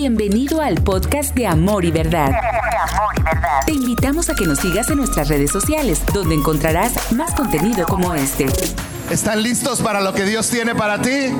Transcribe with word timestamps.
Bienvenido 0.00 0.62
al 0.62 0.76
podcast 0.76 1.34
de 1.34 1.48
Amor 1.48 1.84
y 1.84 1.90
Verdad. 1.90 2.30
Te 3.66 3.72
invitamos 3.72 4.30
a 4.30 4.36
que 4.36 4.46
nos 4.46 4.60
sigas 4.60 4.88
en 4.90 4.98
nuestras 4.98 5.28
redes 5.28 5.50
sociales, 5.50 6.00
donde 6.14 6.36
encontrarás 6.36 7.12
más 7.12 7.34
contenido 7.34 7.84
como 7.84 8.14
este. 8.14 8.46
¿Están 9.10 9.42
listos 9.42 9.82
para 9.82 10.00
lo 10.00 10.14
que 10.14 10.22
Dios 10.22 10.48
tiene 10.50 10.76
para 10.76 11.02
ti? 11.02 11.34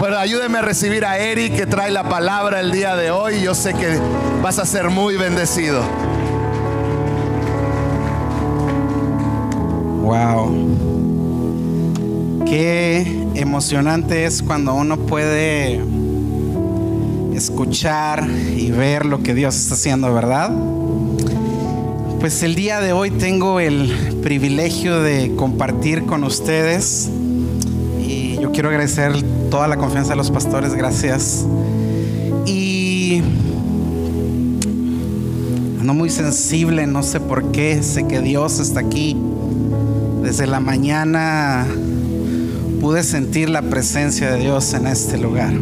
Pues 0.00 0.12
ayúdeme 0.12 0.58
a 0.58 0.62
recibir 0.62 1.04
a 1.04 1.18
Eric 1.18 1.54
que 1.54 1.66
trae 1.66 1.92
la 1.92 2.08
palabra 2.08 2.58
el 2.58 2.72
día 2.72 2.96
de 2.96 3.12
hoy. 3.12 3.40
Yo 3.40 3.54
sé 3.54 3.74
que 3.74 3.96
vas 4.42 4.58
a 4.58 4.66
ser 4.66 4.90
muy 4.90 5.16
bendecido. 5.16 5.84
Wow. 10.02 10.74
Qué 12.44 13.28
emocionante 13.36 14.24
es 14.24 14.42
cuando 14.42 14.74
uno 14.74 14.96
puede 14.96 15.80
escuchar 17.36 18.26
y 18.56 18.70
ver 18.70 19.04
lo 19.04 19.22
que 19.22 19.34
Dios 19.34 19.54
está 19.56 19.74
haciendo, 19.74 20.12
¿verdad? 20.12 20.50
Pues 22.18 22.42
el 22.42 22.54
día 22.54 22.80
de 22.80 22.92
hoy 22.92 23.10
tengo 23.10 23.60
el 23.60 24.18
privilegio 24.22 25.00
de 25.00 25.34
compartir 25.36 26.04
con 26.04 26.24
ustedes 26.24 27.10
y 28.00 28.38
yo 28.40 28.52
quiero 28.52 28.70
agradecer 28.70 29.22
toda 29.50 29.68
la 29.68 29.76
confianza 29.76 30.10
de 30.10 30.16
los 30.16 30.30
pastores, 30.30 30.74
gracias. 30.74 31.46
Y 32.46 33.22
ando 35.78 35.92
muy 35.92 36.08
sensible, 36.08 36.86
no 36.86 37.02
sé 37.02 37.20
por 37.20 37.52
qué, 37.52 37.82
sé 37.82 38.06
que 38.06 38.20
Dios 38.20 38.60
está 38.60 38.80
aquí. 38.80 39.16
Desde 40.22 40.46
la 40.46 40.58
mañana 40.58 41.66
pude 42.80 43.04
sentir 43.04 43.50
la 43.50 43.62
presencia 43.62 44.32
de 44.32 44.40
Dios 44.40 44.72
en 44.72 44.86
este 44.86 45.18
lugar 45.18 45.52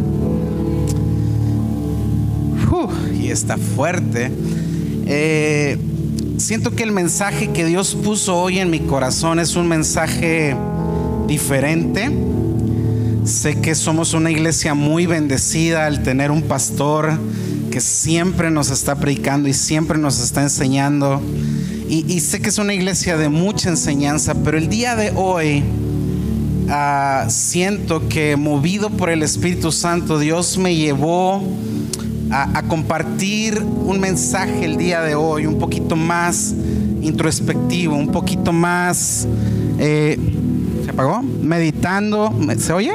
y 3.19 3.31
está 3.31 3.57
fuerte. 3.57 4.31
Eh, 5.07 5.79
siento 6.39 6.75
que 6.75 6.83
el 6.83 6.93
mensaje 6.93 7.51
que 7.51 7.65
Dios 7.65 7.95
puso 7.95 8.37
hoy 8.37 8.59
en 8.59 8.71
mi 8.71 8.81
corazón 8.81 9.39
es 9.39 9.57
un 9.57 9.69
mensaje 9.69 10.57
diferente. 11.27 12.11
Sé 13.25 13.61
que 13.61 13.75
somos 13.75 14.13
una 14.13 14.31
iglesia 14.31 14.75
muy 14.75 15.07
bendecida 15.07 15.87
al 15.87 16.03
tener 16.03 16.31
un 16.31 16.43
pastor 16.43 17.19
que 17.71 17.81
siempre 17.81 18.51
nos 18.51 18.71
está 18.71 18.97
predicando 18.97 19.49
y 19.49 19.55
siempre 19.55 19.99
nos 19.99 20.21
está 20.21 20.43
enseñando. 20.43 21.23
Y, 21.89 22.21
sé 22.21 22.41
que 22.41 22.49
es 22.49 22.59
una 22.59 22.75
iglesia 22.75 23.17
de 23.17 23.29
mucha 23.29 23.69
enseñanza, 23.69 24.35
pero 24.43 24.59
el 24.59 24.69
día 24.69 24.97
de 24.97 25.13
hoy 25.15 25.63
ah, 26.69 27.27
siento 27.29 28.09
que 28.09 28.37
movido 28.37 28.91
por 28.91 29.11
el 29.11 29.23
Espíritu 29.23 29.71
Santo, 29.71 30.19
Dios 30.19 30.59
me 30.59 30.75
llevó 30.75 31.43
a, 32.31 32.63
compartir 32.63 33.63
un 33.63 34.01
mensaje 34.01 34.65
el 34.65 34.77
día 34.77 35.01
de 35.03 35.15
hoy, 35.15 35.47
un 35.47 35.59
poquito 35.59 35.97
más 35.97 36.55
introspectivo, 37.03 37.97
un 37.97 38.09
poquito 38.09 38.53
más... 38.53 39.27
Eh, 39.79 40.19
¿Se 40.85 40.91
apagó? 40.91 41.23
Meditando. 41.23 42.33
¿Se 42.59 42.73
oye? 42.73 42.93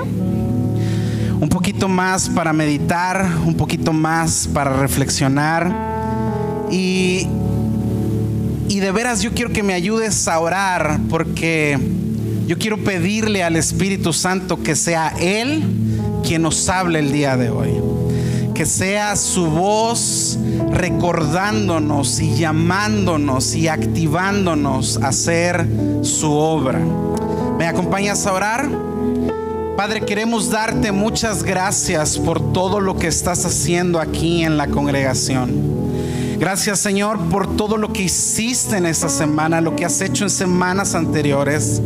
Un 1.39 1.49
poquito 1.49 1.87
más 1.87 2.29
para 2.29 2.53
meditar, 2.53 3.25
un 3.45 3.55
poquito 3.55 3.93
más 3.93 4.49
para 4.53 4.77
reflexionar. 4.77 5.73
Y, 6.71 7.27
y 8.67 8.79
de 8.79 8.91
veras 8.91 9.21
yo 9.21 9.31
quiero 9.33 9.51
que 9.51 9.63
me 9.63 9.73
ayudes 9.73 10.27
a 10.27 10.39
orar 10.39 10.99
porque 11.09 11.79
yo 12.45 12.57
quiero 12.57 12.77
pedirle 12.83 13.43
al 13.43 13.55
Espíritu 13.55 14.13
Santo 14.13 14.61
que 14.61 14.75
sea 14.75 15.13
Él 15.19 15.63
quien 16.23 16.43
nos 16.43 16.69
hable 16.69 16.99
el 16.99 17.11
día 17.11 17.37
de 17.37 17.49
hoy 17.49 17.88
que 18.59 18.65
sea 18.65 19.15
su 19.15 19.45
voz 19.45 20.37
recordándonos 20.69 22.19
y 22.19 22.35
llamándonos 22.35 23.55
y 23.55 23.69
activándonos 23.69 24.97
a 25.01 25.07
hacer 25.07 25.65
su 26.01 26.29
obra. 26.29 26.81
¿Me 27.57 27.67
acompañas 27.67 28.27
a 28.27 28.33
orar? 28.33 28.69
Padre, 29.77 30.01
queremos 30.01 30.49
darte 30.49 30.91
muchas 30.91 31.43
gracias 31.43 32.17
por 32.17 32.51
todo 32.51 32.81
lo 32.81 32.97
que 32.97 33.07
estás 33.07 33.45
haciendo 33.45 33.97
aquí 33.97 34.43
en 34.43 34.57
la 34.57 34.67
congregación. 34.67 35.53
Gracias 36.37 36.79
Señor 36.79 37.17
por 37.29 37.55
todo 37.55 37.77
lo 37.77 37.93
que 37.93 38.03
hiciste 38.03 38.75
en 38.75 38.87
esta 38.87 39.07
semana, 39.07 39.61
lo 39.61 39.77
que 39.77 39.85
has 39.85 40.01
hecho 40.01 40.25
en 40.25 40.29
semanas 40.29 40.95
anteriores. 40.95 41.81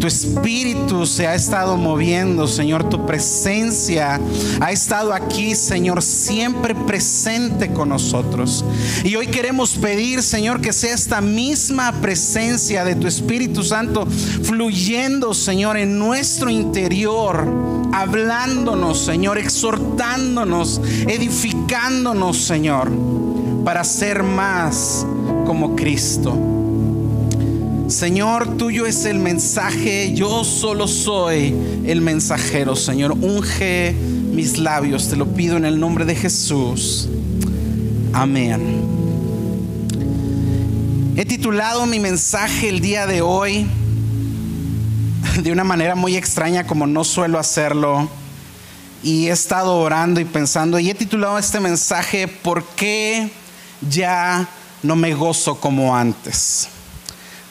Tu 0.00 0.06
espíritu 0.06 1.06
se 1.06 1.26
ha 1.26 1.34
estado 1.34 1.76
moviendo, 1.76 2.46
Señor. 2.46 2.88
Tu 2.88 3.06
presencia 3.06 4.20
ha 4.60 4.72
estado 4.72 5.12
aquí, 5.12 5.54
Señor, 5.54 6.02
siempre 6.02 6.74
presente 6.74 7.72
con 7.72 7.88
nosotros. 7.88 8.64
Y 9.04 9.16
hoy 9.16 9.28
queremos 9.28 9.76
pedir, 9.76 10.22
Señor, 10.22 10.60
que 10.60 10.72
sea 10.72 10.94
esta 10.94 11.20
misma 11.20 11.92
presencia 12.00 12.84
de 12.84 12.94
tu 12.94 13.06
Espíritu 13.06 13.62
Santo 13.62 14.06
fluyendo, 14.42 15.32
Señor, 15.32 15.76
en 15.78 15.98
nuestro 15.98 16.50
interior, 16.50 17.46
hablándonos, 17.92 18.98
Señor, 18.98 19.38
exhortándonos, 19.38 20.80
edificándonos, 21.08 22.36
Señor, 22.36 22.90
para 23.64 23.82
ser 23.84 24.22
más 24.22 25.06
como 25.46 25.74
Cristo. 25.74 26.55
Señor, 27.88 28.56
tuyo 28.56 28.84
es 28.84 29.04
el 29.04 29.20
mensaje, 29.20 30.12
yo 30.12 30.42
solo 30.42 30.88
soy 30.88 31.54
el 31.86 32.00
mensajero, 32.00 32.74
Señor. 32.74 33.12
Unge 33.12 33.94
mis 34.32 34.58
labios, 34.58 35.08
te 35.08 35.14
lo 35.14 35.26
pido 35.26 35.56
en 35.56 35.64
el 35.64 35.78
nombre 35.78 36.04
de 36.04 36.16
Jesús. 36.16 37.08
Amén. 38.12 38.82
He 41.16 41.24
titulado 41.24 41.86
mi 41.86 42.00
mensaje 42.00 42.68
el 42.68 42.80
día 42.80 43.06
de 43.06 43.22
hoy 43.22 43.68
de 45.42 45.52
una 45.52 45.62
manera 45.62 45.94
muy 45.94 46.16
extraña 46.16 46.66
como 46.66 46.88
no 46.88 47.04
suelo 47.04 47.38
hacerlo. 47.38 48.08
Y 49.04 49.28
he 49.28 49.30
estado 49.30 49.78
orando 49.78 50.18
y 50.18 50.24
pensando 50.24 50.80
y 50.80 50.90
he 50.90 50.94
titulado 50.94 51.38
este 51.38 51.60
mensaje 51.60 52.26
¿Por 52.26 52.64
qué 52.64 53.30
ya 53.88 54.48
no 54.82 54.96
me 54.96 55.14
gozo 55.14 55.60
como 55.60 55.94
antes? 55.94 56.68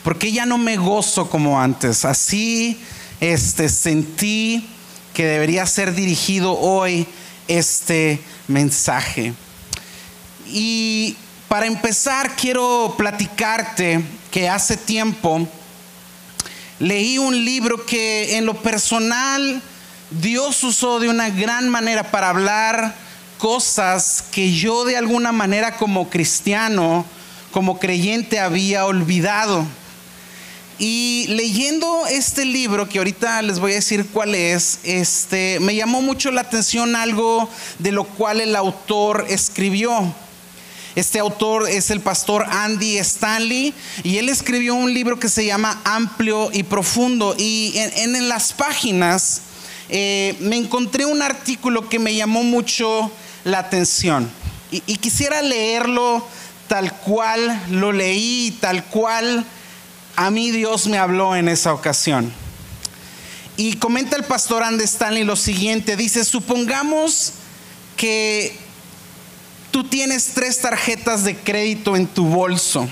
Porque 0.06 0.30
ya 0.30 0.46
no 0.46 0.56
me 0.56 0.76
gozo 0.76 1.28
como 1.28 1.60
antes. 1.60 2.04
Así 2.04 2.78
este, 3.20 3.68
sentí 3.68 4.64
que 5.12 5.26
debería 5.26 5.66
ser 5.66 5.96
dirigido 5.96 6.56
hoy 6.56 7.08
este 7.48 8.20
mensaje. 8.46 9.34
Y 10.46 11.16
para 11.48 11.66
empezar, 11.66 12.36
quiero 12.36 12.94
platicarte 12.96 14.00
que 14.30 14.48
hace 14.48 14.76
tiempo 14.76 15.48
leí 16.78 17.18
un 17.18 17.44
libro 17.44 17.84
que 17.84 18.36
en 18.36 18.46
lo 18.46 18.62
personal 18.62 19.60
Dios 20.12 20.62
usó 20.62 21.00
de 21.00 21.08
una 21.08 21.30
gran 21.30 21.68
manera 21.68 22.12
para 22.12 22.28
hablar 22.28 22.94
cosas 23.38 24.22
que 24.30 24.52
yo 24.54 24.84
de 24.84 24.96
alguna 24.96 25.32
manera 25.32 25.76
como 25.76 26.08
cristiano, 26.08 27.04
como 27.50 27.80
creyente 27.80 28.38
había 28.38 28.86
olvidado. 28.86 29.66
Y 30.78 31.26
leyendo 31.28 32.06
este 32.06 32.44
libro, 32.44 32.86
que 32.86 32.98
ahorita 32.98 33.40
les 33.40 33.58
voy 33.60 33.72
a 33.72 33.76
decir 33.76 34.06
cuál 34.12 34.34
es, 34.34 34.80
este, 34.82 35.58
me 35.60 35.74
llamó 35.74 36.02
mucho 36.02 36.30
la 36.30 36.42
atención 36.42 36.94
algo 36.96 37.48
de 37.78 37.92
lo 37.92 38.04
cual 38.04 38.42
el 38.42 38.54
autor 38.54 39.24
escribió. 39.30 40.14
Este 40.94 41.18
autor 41.18 41.68
es 41.68 41.90
el 41.90 42.00
pastor 42.00 42.44
Andy 42.48 42.98
Stanley 42.98 43.72
y 44.02 44.18
él 44.18 44.28
escribió 44.28 44.74
un 44.74 44.92
libro 44.92 45.18
que 45.18 45.28
se 45.28 45.46
llama 45.46 45.80
Amplio 45.84 46.50
y 46.52 46.62
Profundo. 46.62 47.34
Y 47.38 47.72
en, 47.76 48.28
las 48.28 48.52
páginas 48.52 49.42
eh, 49.88 50.36
me 50.40 50.56
encontré 50.56 51.06
un 51.06 51.22
artículo 51.22 51.88
que 51.88 51.98
me 51.98 52.14
llamó 52.14 52.42
mucho 52.42 53.10
la 53.44 53.60
atención. 53.60 54.30
Y, 54.70 54.82
y 54.86 54.96
quisiera 54.96 55.40
leerlo 55.40 56.26
tal 56.68 56.92
cual 56.92 57.62
lo 57.70 57.92
leí, 57.92 58.56
tal 58.60 58.84
cual 58.84 59.44
a 60.16 60.30
mí 60.30 60.50
Dios 60.50 60.86
me 60.88 60.98
habló 60.98 61.36
en 61.36 61.48
esa 61.48 61.72
ocasión. 61.72 62.32
Y 63.56 63.76
comenta 63.76 64.16
el 64.16 64.24
pastor 64.24 64.62
Andy 64.62 64.84
Stanley 64.84 65.24
lo 65.24 65.36
siguiente, 65.36 65.96
dice, 65.96 66.24
supongamos 66.24 67.34
que 67.96 68.56
tú 69.70 69.84
tienes 69.84 70.32
tres 70.34 70.60
tarjetas 70.60 71.24
de 71.24 71.36
crédito 71.36 71.96
en 71.96 72.06
tu 72.06 72.26
bolso. 72.26 72.88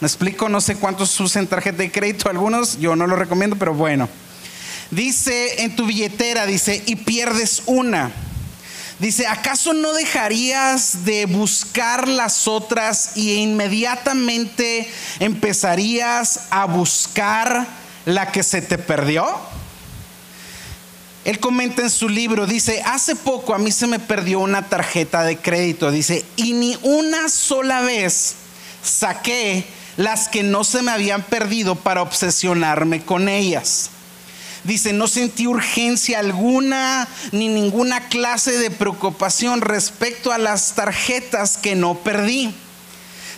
Me 0.00 0.06
explico, 0.06 0.48
no 0.48 0.60
sé 0.60 0.76
cuántos 0.76 1.18
usan 1.20 1.46
tarjeta 1.46 1.78
de 1.78 1.92
crédito, 1.92 2.30
algunos 2.30 2.78
yo 2.78 2.96
no 2.96 3.06
lo 3.06 3.16
recomiendo, 3.16 3.56
pero 3.56 3.74
bueno. 3.74 4.08
Dice 4.90 5.62
en 5.62 5.76
tu 5.76 5.86
billetera, 5.86 6.46
dice, 6.46 6.82
y 6.86 6.96
pierdes 6.96 7.62
una. 7.66 8.10
Dice, 9.00 9.26
¿acaso 9.26 9.72
no 9.72 9.94
dejarías 9.94 11.06
de 11.06 11.24
buscar 11.24 12.06
las 12.06 12.46
otras 12.46 13.12
y 13.16 13.32
inmediatamente 13.32 14.86
empezarías 15.20 16.40
a 16.50 16.66
buscar 16.66 17.66
la 18.04 18.30
que 18.30 18.42
se 18.42 18.60
te 18.60 18.76
perdió? 18.76 19.26
Él 21.24 21.40
comenta 21.40 21.80
en 21.80 21.88
su 21.88 22.10
libro, 22.10 22.46
dice, 22.46 22.82
hace 22.84 23.16
poco 23.16 23.54
a 23.54 23.58
mí 23.58 23.72
se 23.72 23.86
me 23.86 24.00
perdió 24.00 24.40
una 24.40 24.68
tarjeta 24.68 25.22
de 25.22 25.38
crédito, 25.38 25.90
dice, 25.90 26.22
y 26.36 26.52
ni 26.52 26.78
una 26.82 27.30
sola 27.30 27.80
vez 27.80 28.34
saqué 28.82 29.64
las 29.96 30.28
que 30.28 30.42
no 30.42 30.62
se 30.62 30.82
me 30.82 30.90
habían 30.90 31.22
perdido 31.22 31.74
para 31.74 32.02
obsesionarme 32.02 33.02
con 33.02 33.30
ellas. 33.30 33.88
Dice, 34.64 34.92
no 34.92 35.08
sentí 35.08 35.46
urgencia 35.46 36.18
alguna 36.18 37.08
ni 37.32 37.48
ninguna 37.48 38.08
clase 38.08 38.58
de 38.58 38.70
preocupación 38.70 39.60
respecto 39.60 40.32
a 40.32 40.38
las 40.38 40.74
tarjetas 40.74 41.56
que 41.56 41.74
no 41.74 41.94
perdí. 41.94 42.54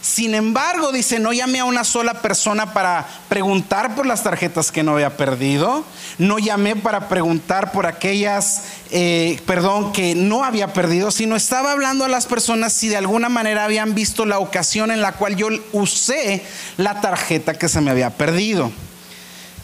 Sin 0.03 0.35
embargo, 0.35 0.91
dice, 0.91 1.21
no 1.21 1.33
llamé 1.33 1.61
a 1.61 1.65
una 1.65 1.85
sola 1.85 2.23
persona 2.23 2.73
para 2.73 3.07
preguntar 3.29 3.95
por 3.95 4.05
las 4.05 4.25
tarjetas 4.25 4.73
que 4.73 4.83
no 4.83 4.95
había 4.95 5.17
perdido. 5.17 5.85
No 6.19 6.41
llamé 6.41 6.75
para 6.75 7.09
preguntar 7.09 7.71
por 7.71 7.87
aquellas, 7.87 8.65
eh, 8.91 9.41
perdón, 9.47 9.93
que 9.93 10.17
no 10.17 10.43
había 10.43 10.73
perdido, 10.73 11.13
sino 11.13 11.37
estaba 11.37 11.71
hablando 11.71 12.05
a 12.05 12.09
las 12.09 12.27
personas 12.27 12.73
si 12.73 12.89
de 12.89 12.97
alguna 12.97 13.29
manera 13.29 13.65
habían 13.65 13.95
visto 13.95 14.27
la 14.27 14.41
ocasión 14.41 14.91
en 14.91 15.03
la 15.03 15.13
cual 15.13 15.37
yo 15.37 15.47
usé 15.71 16.43
la 16.79 17.01
tarjeta 17.01 17.55
que 17.55 17.69
se 17.69 17.81
me 17.81 17.93
había 17.93 18.11
perdido. 18.11 18.73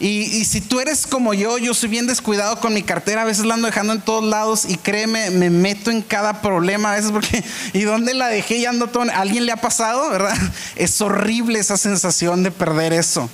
Y, 0.00 0.44
si 0.44 0.60
tú 0.60 0.78
eres 0.78 1.08
como 1.08 1.34
yo, 1.34 1.58
yo 1.58 1.74
soy 1.74 1.88
bien 1.88 2.06
descuidado 2.06 2.60
con 2.60 2.72
mi 2.72 2.84
cartera, 2.84 3.22
a 3.22 3.24
veces 3.24 3.44
la 3.44 3.54
ando 3.54 3.66
dejando 3.66 3.92
en 3.92 4.00
todos 4.00 4.22
lados 4.22 4.64
y 4.68 4.76
créeme, 4.76 5.30
me 5.30 5.50
meto 5.50 5.90
en 5.90 6.02
cada 6.02 6.40
problema 6.40 6.92
a 6.92 6.96
veces 6.96 7.10
porque, 7.10 7.42
¿y 7.72 7.80
dónde 7.80 8.14
la 8.14 8.28
dejé? 8.28 8.58
Y 8.58 8.66
ando 8.66 8.86
todo, 8.86 9.06
¿alguien 9.12 9.44
le 9.44 9.50
ha 9.52 9.56
pasado? 9.56 10.08
¿Verdad? 10.10 10.36
Es 10.76 11.00
horrible 11.00 11.58
esa 11.58 11.76
sensación 11.76 12.44
de 12.44 12.52
perder 12.52 12.92
eso. 12.92 13.28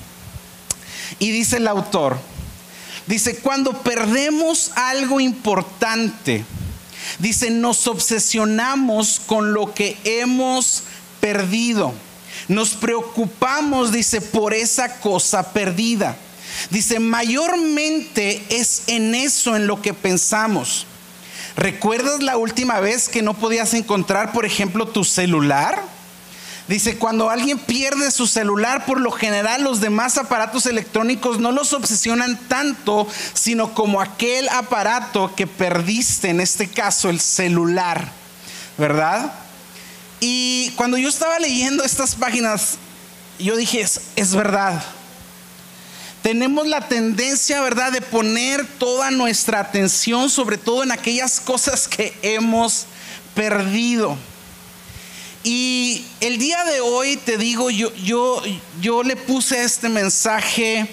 Y 1.18 1.30
dice 1.32 1.58
el 1.58 1.68
autor, 1.68 2.16
dice, 3.06 3.36
cuando 3.36 3.82
perdemos 3.82 4.70
algo 4.74 5.20
importante, 5.20 6.46
dice, 7.18 7.50
nos 7.50 7.86
obsesionamos 7.86 9.20
con 9.26 9.52
lo 9.52 9.74
que 9.74 9.98
hemos 10.04 10.84
perdido. 11.20 11.92
Nos 12.48 12.70
preocupamos, 12.70 13.92
dice, 13.92 14.22
por 14.22 14.54
esa 14.54 14.98
cosa 15.00 15.52
perdida. 15.52 16.16
Dice, 16.70 16.98
mayormente 16.98 18.44
es 18.48 18.82
en 18.86 19.14
eso 19.14 19.56
en 19.56 19.66
lo 19.66 19.82
que 19.82 19.94
pensamos. 19.94 20.86
¿Recuerdas 21.56 22.22
la 22.22 22.36
última 22.36 22.80
vez 22.80 23.08
que 23.08 23.22
no 23.22 23.34
podías 23.34 23.74
encontrar, 23.74 24.32
por 24.32 24.44
ejemplo, 24.44 24.88
tu 24.88 25.04
celular? 25.04 25.80
Dice, 26.66 26.96
cuando 26.96 27.28
alguien 27.28 27.58
pierde 27.58 28.10
su 28.10 28.26
celular, 28.26 28.86
por 28.86 28.98
lo 28.98 29.10
general 29.10 29.62
los 29.62 29.80
demás 29.80 30.16
aparatos 30.16 30.64
electrónicos 30.64 31.38
no 31.38 31.52
los 31.52 31.74
obsesionan 31.74 32.38
tanto, 32.48 33.06
sino 33.34 33.74
como 33.74 34.00
aquel 34.00 34.48
aparato 34.48 35.34
que 35.36 35.46
perdiste, 35.46 36.30
en 36.30 36.40
este 36.40 36.68
caso 36.68 37.10
el 37.10 37.20
celular, 37.20 38.10
¿verdad? 38.78 39.32
Y 40.20 40.70
cuando 40.76 40.96
yo 40.96 41.10
estaba 41.10 41.38
leyendo 41.38 41.84
estas 41.84 42.14
páginas, 42.14 42.78
yo 43.38 43.56
dije, 43.56 43.82
es, 43.82 44.00
es 44.16 44.34
verdad 44.34 44.82
tenemos 46.24 46.66
la 46.66 46.88
tendencia, 46.88 47.60
¿verdad?, 47.60 47.92
de 47.92 48.00
poner 48.00 48.66
toda 48.78 49.10
nuestra 49.10 49.60
atención 49.60 50.30
sobre 50.30 50.56
todo 50.56 50.82
en 50.82 50.90
aquellas 50.90 51.38
cosas 51.38 51.86
que 51.86 52.16
hemos 52.22 52.86
perdido. 53.34 54.16
Y 55.42 56.02
el 56.20 56.38
día 56.38 56.64
de 56.64 56.80
hoy 56.80 57.18
te 57.18 57.36
digo, 57.36 57.68
yo, 57.68 57.94
yo, 57.96 58.42
yo 58.80 59.02
le 59.02 59.16
puse 59.16 59.64
este 59.64 59.90
mensaje, 59.90 60.88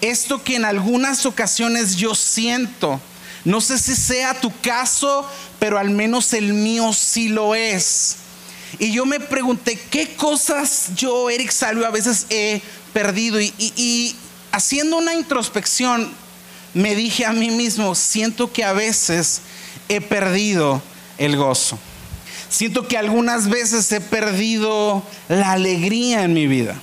esto 0.00 0.40
que 0.44 0.54
en 0.54 0.64
algunas 0.64 1.26
ocasiones 1.26 1.96
yo 1.96 2.14
siento. 2.14 3.00
No 3.44 3.60
sé 3.60 3.76
si 3.76 3.96
sea 3.96 4.40
tu 4.40 4.52
caso, 4.60 5.28
pero 5.58 5.78
al 5.78 5.90
menos 5.90 6.32
el 6.32 6.52
mío 6.52 6.92
sí 6.92 7.28
lo 7.28 7.56
es. 7.56 8.18
Y 8.78 8.92
yo 8.92 9.04
me 9.04 9.18
pregunté, 9.18 9.80
¿qué 9.90 10.14
cosas 10.14 10.90
yo, 10.94 11.28
Eric 11.28 11.50
Salvo, 11.50 11.84
a 11.84 11.90
veces 11.90 12.26
he 12.30 12.62
perdido? 12.92 13.40
y, 13.40 14.14
haciendo 14.52 14.98
una 14.98 15.14
introspección, 15.14 16.12
me 16.74 16.94
dije 16.94 17.24
a 17.24 17.32
mí 17.32 17.50
mismo, 17.50 17.94
siento 17.94 18.52
que 18.52 18.64
a 18.64 18.72
veces 18.72 19.40
he 19.88 20.00
perdido 20.00 20.82
el 21.18 21.36
gozo. 21.36 21.78
Siento 22.48 22.88
que 22.88 22.96
algunas 22.96 23.48
veces 23.48 23.90
he 23.92 24.00
perdido 24.00 25.02
la 25.28 25.52
alegría 25.52 26.24
en 26.24 26.32
mi 26.32 26.46
vida. 26.46 26.76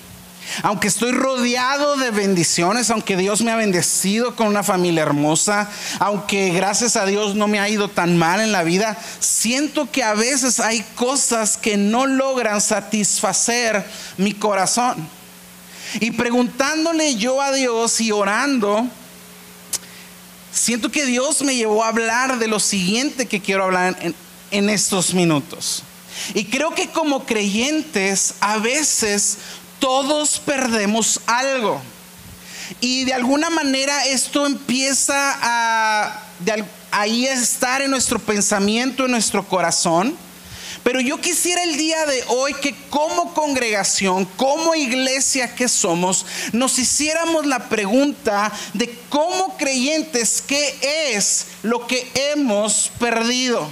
Aunque 0.61 0.87
estoy 0.87 1.11
rodeado 1.11 1.97
de 1.97 2.11
bendiciones, 2.11 2.91
aunque 2.91 3.17
Dios 3.17 3.41
me 3.41 3.51
ha 3.51 3.55
bendecido 3.55 4.35
con 4.35 4.47
una 4.47 4.61
familia 4.61 5.01
hermosa, 5.01 5.69
aunque 5.99 6.51
gracias 6.51 6.95
a 6.95 7.05
Dios 7.05 7.35
no 7.35 7.47
me 7.47 7.59
ha 7.59 7.67
ido 7.67 7.89
tan 7.89 8.15
mal 8.17 8.39
en 8.39 8.51
la 8.51 8.63
vida, 8.63 8.95
siento 9.19 9.89
que 9.91 10.03
a 10.03 10.13
veces 10.13 10.59
hay 10.59 10.85
cosas 10.95 11.57
que 11.57 11.77
no 11.77 12.05
logran 12.05 12.61
satisfacer 12.61 13.85
mi 14.17 14.33
corazón. 14.33 15.14
Y 15.99 16.11
preguntándole 16.11 17.15
yo 17.15 17.41
a 17.41 17.51
Dios 17.51 18.01
y 18.01 18.11
orando, 18.11 18.87
siento 20.51 20.91
que 20.91 21.05
Dios 21.05 21.41
me 21.41 21.55
llevó 21.55 21.83
a 21.83 21.89
hablar 21.89 22.39
de 22.39 22.47
lo 22.47 22.59
siguiente 22.59 23.27
que 23.27 23.41
quiero 23.41 23.65
hablar 23.65 23.97
en, 24.51 24.69
estos 24.69 25.13
minutos. 25.13 25.83
Y 26.33 26.45
creo 26.45 26.73
que 26.73 26.89
como 26.89 27.25
creyentes 27.25 28.35
a 28.39 28.57
veces 28.57 29.37
todos 29.79 30.39
perdemos 30.39 31.19
algo. 31.25 31.81
Y 32.81 33.03
de 33.03 33.13
alguna 33.13 33.49
manera 33.49 34.05
esto 34.05 34.45
empieza 34.45 35.37
a 35.41 36.23
ahí 36.91 37.25
estar 37.25 37.81
en 37.81 37.91
nuestro 37.91 38.19
pensamiento, 38.19 39.05
en 39.05 39.11
nuestro 39.11 39.45
corazón. 39.45 40.15
Pero 40.85 41.01
yo 41.01 41.19
quisiera 41.19 41.63
el 41.63 41.77
día 41.77 42.05
de 42.05 42.23
hoy 42.27 42.53
que 42.53 42.75
como 42.91 43.33
congregación, 43.33 44.23
como 44.37 44.75
iglesia 44.75 45.55
que 45.55 45.67
somos, 45.67 46.27
nos 46.53 46.77
hiciéramos 46.77 47.47
la 47.47 47.69
pregunta 47.69 48.51
de 48.75 48.95
cómo 49.09 49.57
creyentes, 49.57 50.43
¿qué 50.45 50.75
es 51.15 51.47
lo 51.63 51.87
que 51.87 52.07
hemos 52.13 52.91
perdido? 52.99 53.67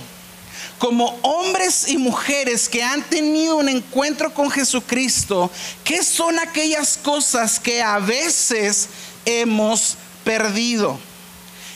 como 0.79 1.17
hombres 1.21 1.87
y 1.87 1.97
mujeres 1.97 2.67
que 2.67 2.83
han 2.83 3.03
tenido 3.03 3.57
un 3.57 3.69
encuentro 3.69 4.33
con 4.33 4.49
Jesucristo, 4.49 5.49
¿qué 5.85 6.03
son 6.03 6.39
aquellas 6.39 6.97
cosas 6.97 7.57
que 7.59 7.81
a 7.81 7.99
veces 7.99 8.89
hemos 9.23 9.95
perdido? 10.25 10.99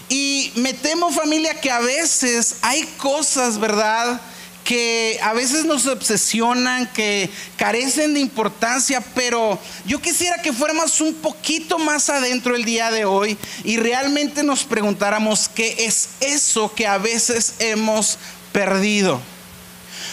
Y 0.09 0.51
me 0.55 0.73
temo 0.73 1.09
familia 1.11 1.61
que 1.61 1.71
a 1.71 1.79
veces 1.79 2.55
hay 2.63 2.83
cosas, 2.97 3.57
¿verdad? 3.59 4.19
Que 4.67 5.17
a 5.23 5.31
veces 5.31 5.63
nos 5.63 5.87
obsesionan, 5.87 6.91
que 6.91 7.29
carecen 7.55 8.13
de 8.13 8.19
importancia, 8.19 8.99
pero 9.15 9.57
yo 9.85 10.01
quisiera 10.01 10.41
que 10.41 10.51
fuéramos 10.51 10.99
un 10.99 11.13
poquito 11.13 11.79
más 11.79 12.09
adentro 12.09 12.53
el 12.53 12.65
día 12.65 12.91
de 12.91 13.05
hoy 13.05 13.37
y 13.63 13.77
realmente 13.77 14.43
nos 14.43 14.65
preguntáramos 14.65 15.47
qué 15.47 15.85
es 15.85 16.09
eso 16.19 16.75
que 16.75 16.85
a 16.85 16.97
veces 16.97 17.53
hemos 17.59 18.19
perdido. 18.51 19.21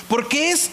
¿Por 0.06 0.28
qué 0.28 0.52
es, 0.52 0.70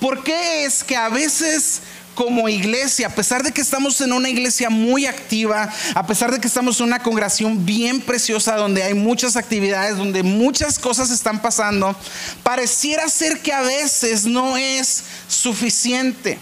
por 0.00 0.24
qué 0.24 0.64
es 0.64 0.82
que 0.82 0.96
a 0.96 1.08
veces 1.08 1.80
como 2.14 2.48
iglesia, 2.48 3.06
a 3.06 3.14
pesar 3.14 3.42
de 3.42 3.52
que 3.52 3.60
estamos 3.60 4.00
en 4.00 4.12
una 4.12 4.28
iglesia 4.28 4.70
muy 4.70 5.06
activa, 5.06 5.72
a 5.94 6.06
pesar 6.06 6.30
de 6.30 6.40
que 6.40 6.46
estamos 6.46 6.78
en 6.80 6.86
una 6.86 7.02
congregación 7.02 7.64
bien 7.64 8.00
preciosa 8.00 8.56
donde 8.56 8.82
hay 8.82 8.94
muchas 8.94 9.36
actividades, 9.36 9.96
donde 9.96 10.22
muchas 10.22 10.78
cosas 10.78 11.10
están 11.10 11.40
pasando, 11.40 11.96
pareciera 12.42 13.08
ser 13.08 13.40
que 13.40 13.52
a 13.52 13.62
veces 13.62 14.24
no 14.24 14.56
es 14.56 15.04
suficiente. 15.28 16.38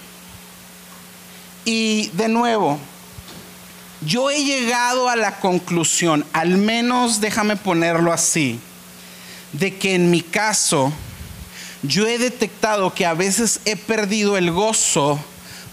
Y 1.65 2.09
de 2.15 2.29
nuevo, 2.29 2.79
yo 4.01 4.31
he 4.31 4.45
llegado 4.45 5.09
a 5.09 5.17
la 5.17 5.39
conclusión, 5.41 6.25
al 6.33 6.57
menos 6.57 7.21
déjame 7.21 7.57
ponerlo 7.57 8.13
así, 8.13 8.59
de 9.53 9.77
que 9.77 9.95
en 9.95 10.11
mi 10.11 10.23
caso, 10.23 10.93
yo 11.83 12.07
he 12.07 12.19
detectado 12.19 12.95
que 12.95 13.07
a 13.07 13.15
veces 13.15 13.61
he 13.65 13.77
perdido 13.77 14.37
el 14.37 14.51
gozo 14.51 15.19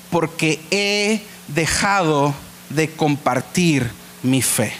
porque 0.09 0.59
he 0.71 1.21
dejado 1.47 2.33
de 2.69 2.89
compartir 2.89 3.89
mi 4.23 4.41
fe. 4.41 4.73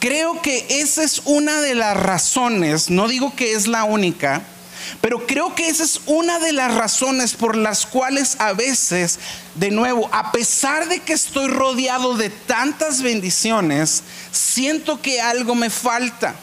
Creo 0.00 0.42
que 0.42 0.66
esa 0.68 1.02
es 1.02 1.22
una 1.24 1.60
de 1.60 1.74
las 1.74 1.96
razones, 1.96 2.90
no 2.90 3.08
digo 3.08 3.34
que 3.34 3.54
es 3.54 3.66
la 3.66 3.84
única, 3.84 4.42
pero 5.00 5.26
creo 5.26 5.54
que 5.54 5.68
esa 5.68 5.84
es 5.84 6.00
una 6.06 6.38
de 6.38 6.52
las 6.52 6.74
razones 6.74 7.34
por 7.34 7.56
las 7.56 7.86
cuales 7.86 8.36
a 8.38 8.52
veces, 8.52 9.18
de 9.54 9.70
nuevo, 9.70 10.08
a 10.12 10.30
pesar 10.30 10.88
de 10.88 11.00
que 11.00 11.14
estoy 11.14 11.48
rodeado 11.48 12.16
de 12.16 12.28
tantas 12.30 13.02
bendiciones, 13.02 14.02
siento 14.30 15.00
que 15.00 15.20
algo 15.20 15.54
me 15.54 15.70
falta. 15.70 16.34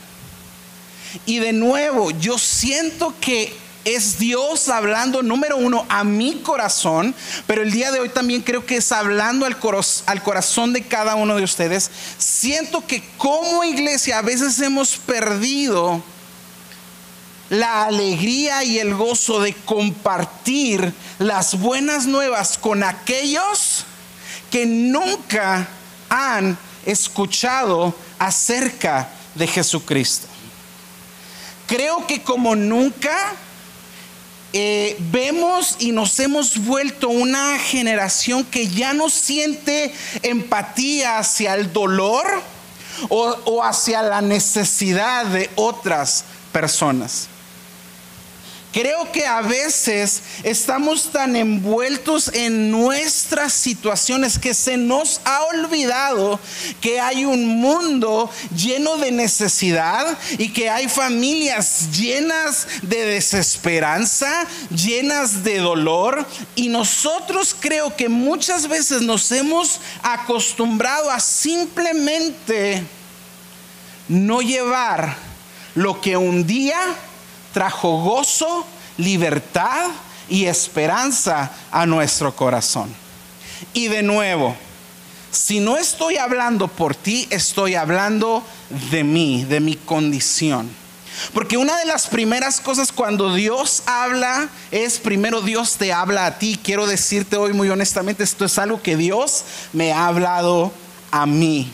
Y 1.25 1.39
de 1.39 1.53
nuevo, 1.53 2.11
yo 2.11 2.37
siento 2.37 3.13
que 3.19 3.55
es 3.85 4.19
Dios 4.19 4.69
hablando, 4.69 5.23
número 5.23 5.57
uno, 5.57 5.85
a 5.89 6.03
mi 6.03 6.35
corazón, 6.41 7.15
pero 7.47 7.61
el 7.61 7.71
día 7.71 7.91
de 7.91 7.99
hoy 7.99 8.09
también 8.09 8.41
creo 8.41 8.65
que 8.65 8.77
es 8.77 8.91
hablando 8.91 9.45
al, 9.45 9.57
corazón 10.21 10.73
de 10.73 10.83
cada 10.83 11.15
uno 11.15 11.35
de 11.35 11.43
ustedes. 11.43 11.89
Siento 12.17 12.85
que 12.85 13.03
como 13.17 13.63
iglesia 13.63 14.19
a 14.19 14.21
veces 14.21 14.59
hemos 14.59 14.97
perdido 14.97 16.03
la 17.49 17.85
alegría 17.85 18.63
y 18.63 18.79
el 18.79 18.93
gozo 18.93 19.41
de 19.41 19.53
compartir 19.53 20.93
las 21.19 21.59
buenas 21.59 22.05
nuevas 22.05 22.57
con 22.57 22.83
aquellos 22.83 23.85
que 24.49 24.65
nunca 24.65 25.67
han 26.09 26.57
escuchado 26.85 27.95
acerca 28.19 29.09
de 29.35 29.47
Jesucristo. 29.47 30.27
Creo 31.67 32.05
que 32.05 32.21
como 32.21 32.55
nunca 32.55 33.33
eh, 34.53 34.97
vemos 35.11 35.77
y 35.79 35.91
nos 35.91 36.19
hemos 36.19 36.65
vuelto 36.65 37.09
una 37.09 37.57
generación 37.57 38.43
que 38.43 38.67
ya 38.67 38.93
no 38.93 39.09
siente 39.09 39.93
empatía 40.23 41.17
hacia 41.17 41.55
el 41.55 41.71
dolor 41.71 42.25
o, 43.09 43.35
o 43.45 43.63
hacia 43.63 44.01
la 44.01 44.21
necesidad 44.21 45.25
de 45.25 45.49
otras 45.55 46.25
personas. 46.51 47.30
Creo 48.71 49.11
que 49.11 49.25
a 49.25 49.41
veces 49.41 50.21
estamos 50.43 51.11
tan 51.11 51.35
envueltos 51.35 52.31
en 52.33 52.71
nuestras 52.71 53.51
situaciones 53.51 54.39
que 54.39 54.53
se 54.53 54.77
nos 54.77 55.19
ha 55.25 55.43
olvidado 55.43 56.39
que 56.79 57.01
hay 57.01 57.25
un 57.25 57.47
mundo 57.47 58.29
lleno 58.55 58.95
de 58.95 59.11
necesidad 59.11 60.17
y 60.37 60.49
que 60.53 60.69
hay 60.69 60.87
familias 60.87 61.91
llenas 61.91 62.65
de 62.81 63.05
desesperanza, 63.07 64.47
llenas 64.69 65.43
de 65.43 65.59
dolor. 65.59 66.25
Y 66.55 66.69
nosotros 66.69 67.53
creo 67.59 67.93
que 67.97 68.07
muchas 68.07 68.69
veces 68.69 69.01
nos 69.01 69.29
hemos 69.33 69.81
acostumbrado 70.01 71.11
a 71.11 71.19
simplemente 71.19 72.83
no 74.07 74.41
llevar 74.41 75.17
lo 75.75 75.99
que 75.99 76.15
un 76.15 76.47
día 76.47 76.79
trajo 77.53 78.01
gozo, 78.01 78.65
libertad 78.97 79.89
y 80.29 80.45
esperanza 80.45 81.51
a 81.71 81.85
nuestro 81.85 82.35
corazón. 82.35 82.93
Y 83.73 83.87
de 83.87 84.03
nuevo, 84.03 84.55
si 85.31 85.59
no 85.59 85.77
estoy 85.77 86.17
hablando 86.17 86.67
por 86.67 86.95
ti, 86.95 87.27
estoy 87.29 87.75
hablando 87.75 88.43
de 88.91 89.03
mí, 89.03 89.45
de 89.45 89.59
mi 89.59 89.75
condición. 89.75 90.69
Porque 91.33 91.57
una 91.57 91.77
de 91.77 91.85
las 91.85 92.07
primeras 92.07 92.59
cosas 92.59 92.91
cuando 92.91 93.33
Dios 93.33 93.83
habla 93.85 94.49
es 94.71 94.97
primero 94.97 95.41
Dios 95.41 95.75
te 95.75 95.93
habla 95.93 96.25
a 96.25 96.39
ti. 96.39 96.59
Quiero 96.61 96.87
decirte 96.87 97.37
hoy 97.37 97.53
muy 97.53 97.69
honestamente, 97.69 98.23
esto 98.23 98.45
es 98.45 98.57
algo 98.57 98.81
que 98.81 98.97
Dios 98.97 99.43
me 99.73 99.93
ha 99.93 100.07
hablado 100.07 100.71
a 101.11 101.25
mí. 101.25 101.71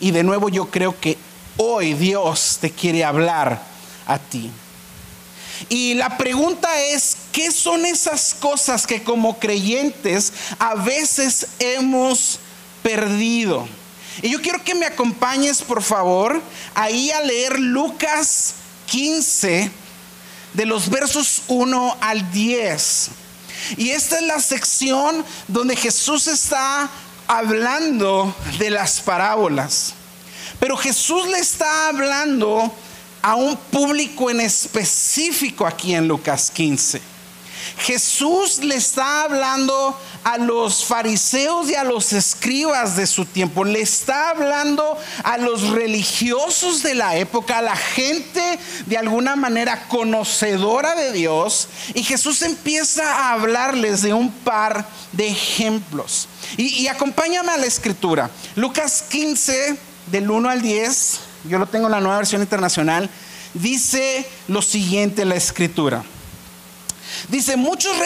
Y 0.00 0.12
de 0.12 0.22
nuevo 0.22 0.48
yo 0.48 0.70
creo 0.70 0.98
que 0.98 1.18
hoy 1.56 1.94
Dios 1.94 2.58
te 2.60 2.70
quiere 2.70 3.04
hablar 3.04 3.62
a 4.06 4.18
ti. 4.18 4.50
Y 5.68 5.94
la 5.94 6.16
pregunta 6.16 6.68
es, 6.80 7.16
¿qué 7.32 7.50
son 7.50 7.84
esas 7.84 8.34
cosas 8.34 8.86
que 8.86 9.02
como 9.02 9.38
creyentes 9.38 10.32
a 10.58 10.74
veces 10.74 11.48
hemos 11.58 12.38
perdido? 12.82 13.68
Y 14.22 14.30
yo 14.30 14.40
quiero 14.40 14.62
que 14.64 14.74
me 14.74 14.86
acompañes, 14.86 15.62
por 15.62 15.82
favor, 15.82 16.40
ahí 16.74 17.10
a 17.10 17.20
leer 17.20 17.58
Lucas 17.58 18.54
15, 18.86 19.70
de 20.54 20.66
los 20.66 20.88
versos 20.88 21.42
1 21.48 21.96
al 22.00 22.30
10. 22.32 23.10
Y 23.76 23.90
esta 23.90 24.16
es 24.16 24.22
la 24.22 24.40
sección 24.40 25.24
donde 25.46 25.76
Jesús 25.76 26.26
está 26.26 26.88
hablando 27.26 28.34
de 28.58 28.70
las 28.70 29.00
parábolas. 29.00 29.94
Pero 30.58 30.76
Jesús 30.76 31.28
le 31.28 31.38
está 31.38 31.88
hablando 31.88 32.74
a 33.22 33.34
un 33.34 33.56
público 33.56 34.30
en 34.30 34.40
específico 34.40 35.66
aquí 35.66 35.94
en 35.94 36.08
Lucas 36.08 36.50
15. 36.50 37.00
Jesús 37.78 38.58
le 38.64 38.76
está 38.76 39.22
hablando 39.22 39.98
a 40.24 40.38
los 40.38 40.84
fariseos 40.84 41.70
y 41.70 41.74
a 41.74 41.84
los 41.84 42.12
escribas 42.12 42.96
de 42.96 43.06
su 43.06 43.24
tiempo, 43.24 43.64
le 43.64 43.80
está 43.80 44.30
hablando 44.30 44.96
a 45.22 45.38
los 45.38 45.70
religiosos 45.70 46.82
de 46.82 46.94
la 46.94 47.16
época, 47.16 47.58
a 47.58 47.62
la 47.62 47.76
gente 47.76 48.58
de 48.86 48.98
alguna 48.98 49.36
manera 49.36 49.86
conocedora 49.88 50.94
de 50.94 51.12
Dios, 51.12 51.68
y 51.94 52.02
Jesús 52.02 52.42
empieza 52.42 53.04
a 53.04 53.32
hablarles 53.32 54.02
de 54.02 54.12
un 54.12 54.30
par 54.30 54.86
de 55.12 55.28
ejemplos. 55.28 56.28
Y, 56.56 56.82
y 56.82 56.88
acompáñame 56.88 57.52
a 57.52 57.58
la 57.58 57.66
escritura, 57.66 58.30
Lucas 58.56 59.04
15, 59.08 59.78
del 60.10 60.30
1 60.30 60.48
al 60.48 60.62
10 60.62 61.27
yo 61.48 61.58
lo 61.58 61.66
tengo 61.66 61.86
en 61.86 61.92
la 61.92 62.00
nueva 62.00 62.18
versión 62.18 62.42
internacional, 62.42 63.10
dice 63.54 64.26
lo 64.48 64.62
siguiente 64.62 65.24
la 65.24 65.36
escritura. 65.36 66.04
Dice, 67.28 67.56
muchos 67.56 67.96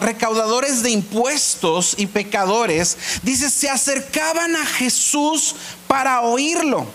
recaudadores 0.00 0.82
de 0.82 0.90
impuestos 0.90 1.94
y 1.96 2.06
pecadores, 2.06 2.96
dice, 3.22 3.50
se 3.50 3.68
acercaban 3.68 4.56
a 4.56 4.66
Jesús 4.66 5.54
para 5.86 6.22
oírlo. 6.22 6.86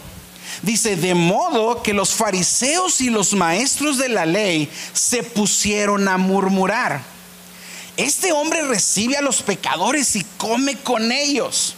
Dice, 0.61 0.95
de 0.95 1.15
modo 1.15 1.81
que 1.81 1.93
los 1.93 2.13
fariseos 2.13 3.01
y 3.01 3.09
los 3.09 3.33
maestros 3.33 3.97
de 3.97 4.09
la 4.09 4.25
ley 4.25 4.69
se 4.93 5.23
pusieron 5.23 6.07
a 6.07 6.17
murmurar. 6.17 7.01
Este 7.97 8.31
hombre 8.31 8.63
recibe 8.63 9.15
a 9.15 9.21
los 9.21 9.41
pecadores 9.41 10.15
y 10.15 10.25
come 10.37 10.77
con 10.77 11.11
ellos. 11.11 11.75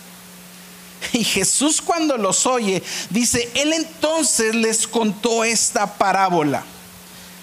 Y 1.14 1.24
Jesús 1.24 1.82
cuando 1.82 2.18
los 2.18 2.46
oye, 2.46 2.84
dice, 3.10 3.50
Él 3.54 3.74
entonces 3.74 4.56
les 4.56 4.88
contó 4.88 5.44
esta 5.44 5.98
parábola. 5.98 6.64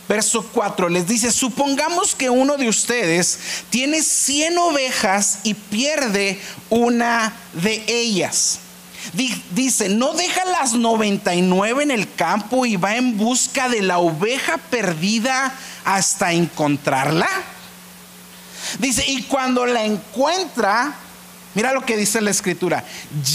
Verso 0.08 0.42
4 0.52 0.90
les 0.90 1.08
dice, 1.08 1.32
supongamos 1.32 2.14
que 2.14 2.28
uno 2.28 2.56
de 2.58 2.68
ustedes 2.68 3.38
tiene 3.70 4.02
100 4.02 4.58
ovejas 4.58 5.38
y 5.44 5.54
pierde 5.54 6.38
una 6.68 7.32
de 7.54 7.82
ellas. 7.88 8.58
Dice, 9.50 9.88
no 9.88 10.12
deja 10.12 10.44
las 10.46 10.73
99 10.73 11.82
en 11.82 11.90
el 11.90 12.12
campo 12.14 12.66
y 12.66 12.76
va 12.76 12.96
en 12.96 13.16
busca 13.16 13.68
de 13.68 13.82
la 13.82 13.99
oveja 13.99 14.58
perdida 14.58 15.54
hasta 15.84 16.32
encontrarla. 16.32 17.28
Dice, 18.78 19.04
y 19.06 19.23
cuando 19.25 19.66
la 19.66 19.84
encuentra, 19.84 20.94
Mira 21.54 21.73
lo 21.73 21.84
que 21.84 21.96
dice 21.96 22.20
la 22.20 22.30
escritura. 22.30 22.84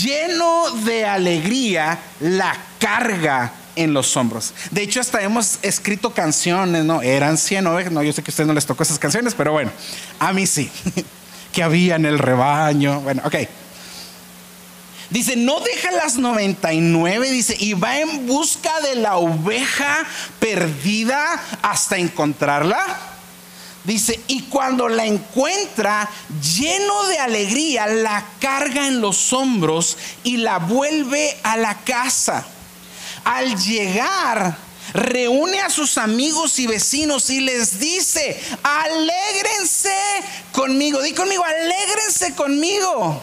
Lleno 0.03 0.71
de 0.83 1.05
alegría 1.05 1.99
la 2.19 2.55
carga 2.79 3.53
en 3.75 3.93
los 3.93 4.15
hombros. 4.17 4.53
De 4.71 4.81
hecho, 4.81 4.99
hasta 4.99 5.21
hemos 5.21 5.59
escrito 5.61 6.13
canciones, 6.13 6.83
¿no? 6.83 7.01
Eran 7.01 7.37
100 7.37 7.67
ovejas. 7.67 7.93
No, 7.93 8.03
yo 8.03 8.11
sé 8.11 8.21
que 8.21 8.31
a 8.31 8.33
ustedes 8.33 8.47
no 8.47 8.53
les 8.53 8.65
tocó 8.65 8.83
esas 8.83 8.99
canciones, 8.99 9.33
pero 9.35 9.53
bueno, 9.53 9.71
a 10.19 10.33
mí 10.33 10.45
sí. 10.45 10.69
que 11.51 11.63
había 11.63 11.95
en 11.95 12.05
el 12.05 12.19
rebaño. 12.19 13.01
Bueno, 13.01 13.21
ok. 13.25 13.35
Dice, 15.09 15.35
no 15.35 15.59
deja 15.59 15.91
las 15.91 16.17
99, 16.17 17.31
dice, 17.31 17.55
y 17.59 17.73
va 17.73 17.99
en 17.99 18.27
busca 18.27 18.79
de 18.81 18.95
la 18.95 19.17
oveja 19.17 20.05
perdida 20.39 21.25
hasta 21.63 21.97
encontrarla. 21.97 22.85
Dice, 23.89 24.19
y 24.27 24.43
cuando 24.43 24.87
la 24.87 25.03
encuentra 25.03 26.07
lleno 26.55 27.05
de 27.05 27.17
alegría, 27.17 27.87
la 27.87 28.23
carga 28.39 28.85
en 28.85 29.01
los 29.01 29.33
hombros 29.33 29.97
y 30.23 30.37
la 30.37 30.59
vuelve 30.59 31.35
a 31.41 31.57
la 31.57 31.73
casa. 31.73 32.45
Al 33.23 33.59
llegar, 33.59 34.55
reúne 34.93 35.61
a 35.61 35.71
sus 35.71 35.97
amigos 35.97 36.59
y 36.59 36.67
vecinos 36.67 37.31
y 37.31 37.39
les 37.39 37.79
dice, 37.79 38.39
alégrense 38.61 39.95
conmigo. 40.51 41.01
Di 41.01 41.13
conmigo, 41.13 41.43
alégrense 41.43 42.35
conmigo. 42.35 43.19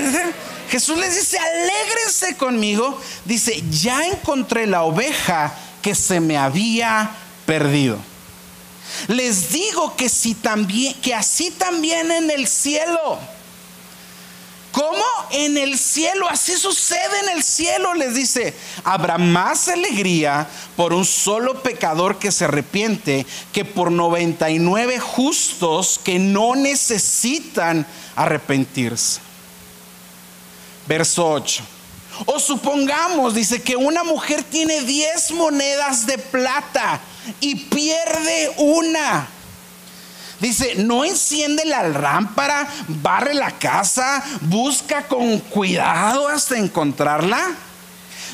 Jesús 0.68 0.98
les 0.98 1.14
dice, 1.14 1.38
alégrense 1.38 2.36
conmigo. 2.36 3.00
Dice, 3.24 3.64
ya 3.70 4.04
encontré 4.04 4.66
la 4.66 4.82
oveja 4.82 5.54
que 5.80 5.94
se 5.94 6.20
me 6.20 6.36
había 6.36 7.10
perdido. 7.46 7.98
Les 9.08 9.50
digo 9.50 9.96
que 9.96 10.08
si 10.08 10.34
también 10.34 10.94
que 10.94 11.14
así 11.14 11.50
también 11.50 12.10
en 12.10 12.30
el 12.30 12.46
cielo. 12.46 13.18
¿Cómo? 14.74 15.04
En 15.30 15.56
el 15.56 15.78
cielo, 15.78 16.28
así 16.28 16.56
sucede 16.56 17.20
en 17.22 17.36
el 17.36 17.44
cielo, 17.44 17.94
les 17.94 18.14
dice. 18.14 18.54
Habrá 18.82 19.18
más 19.18 19.68
alegría 19.68 20.48
por 20.74 20.92
un 20.92 21.04
solo 21.04 21.62
pecador 21.62 22.18
que 22.18 22.32
se 22.32 22.46
arrepiente 22.46 23.24
que 23.52 23.64
por 23.64 23.92
99 23.92 24.98
justos 24.98 26.00
que 26.02 26.18
no 26.18 26.56
necesitan 26.56 27.86
arrepentirse. 28.16 29.20
Verso 30.88 31.30
8. 31.30 31.62
O 32.26 32.40
supongamos, 32.40 33.34
dice, 33.34 33.62
que 33.62 33.76
una 33.76 34.02
mujer 34.02 34.42
tiene 34.42 34.80
10 34.80 35.30
monedas 35.32 36.04
de 36.06 36.18
plata 36.18 37.00
y 37.40 37.54
pierde 37.56 38.52
una. 38.58 39.28
Dice, 40.40 40.74
no 40.76 41.04
enciende 41.04 41.64
la 41.64 41.88
lámpara, 41.88 42.68
barre 42.88 43.34
la 43.34 43.52
casa, 43.52 44.22
busca 44.42 45.02
con 45.08 45.38
cuidado 45.38 46.28
hasta 46.28 46.58
encontrarla. 46.58 47.54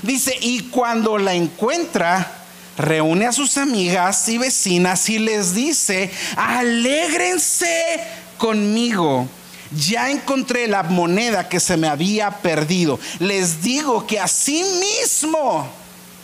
Dice, 0.03 0.37
y 0.41 0.63
cuando 0.65 1.19
la 1.19 1.35
encuentra, 1.35 2.41
reúne 2.79 3.27
a 3.27 3.33
sus 3.33 3.59
amigas 3.59 4.29
y 4.29 4.39
vecinas 4.39 5.09
y 5.09 5.19
les 5.19 5.55
dice, 5.55 6.11
alégrense 6.37 8.01
conmigo. 8.39 9.29
Ya 9.73 10.11
encontré 10.11 10.67
la 10.67 10.83
moneda 10.83 11.49
que 11.49 11.61
se 11.61 11.77
me 11.77 11.87
había 11.87 12.31
perdido. 12.31 12.99
Les 13.21 13.63
digo 13.63 14.05
que 14.07 14.19
así 14.19 14.65
mismo, 14.81 15.71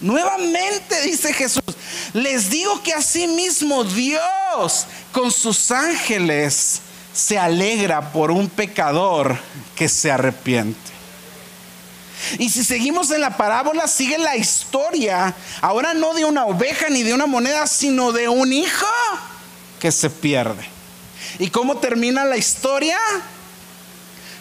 nuevamente 0.00 1.03
dice 1.03 1.33
Jesús, 1.33 1.62
les 2.12 2.50
digo 2.50 2.83
que 2.83 2.93
así 2.93 3.26
mismo 3.26 3.85
Dios 3.85 4.87
con 5.12 5.31
sus 5.31 5.71
ángeles 5.71 6.81
se 7.12 7.38
alegra 7.38 8.12
por 8.12 8.31
un 8.31 8.49
pecador 8.49 9.38
que 9.75 9.88
se 9.88 10.11
arrepiente. 10.11 10.97
Y 12.38 12.50
si 12.50 12.65
seguimos 12.65 13.11
en 13.11 13.21
la 13.21 13.37
parábola, 13.37 13.87
sigue 13.87 14.19
la 14.19 14.37
historia, 14.37 15.35
ahora 15.61 15.95
no 15.95 16.15
de 16.15 16.25
una 16.25 16.47
oveja 16.47 16.88
ni 16.88 17.03
de 17.03 17.15
una 17.15 17.26
moneda, 17.26 17.67
sino 17.67 18.12
de 18.12 18.29
un 18.29 18.53
hijo 18.53 18.87
que 19.81 19.93
se 19.93 20.11
pierde. 20.11 20.67
¿Y 21.38 21.50
cómo 21.50 21.76
termina 21.76 22.25
la 22.25 22.37
historia? 22.37 22.99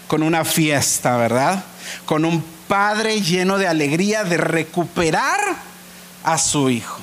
Con 0.08 0.24
una 0.24 0.46
fiesta, 0.46 1.18
¿verdad? 1.18 1.64
Con 2.06 2.26
un 2.26 2.55
padre 2.68 3.22
lleno 3.22 3.58
de 3.58 3.68
alegría 3.68 4.24
de 4.24 4.38
recuperar 4.38 5.40
a 6.24 6.38
su 6.38 6.70
hijo. 6.70 7.00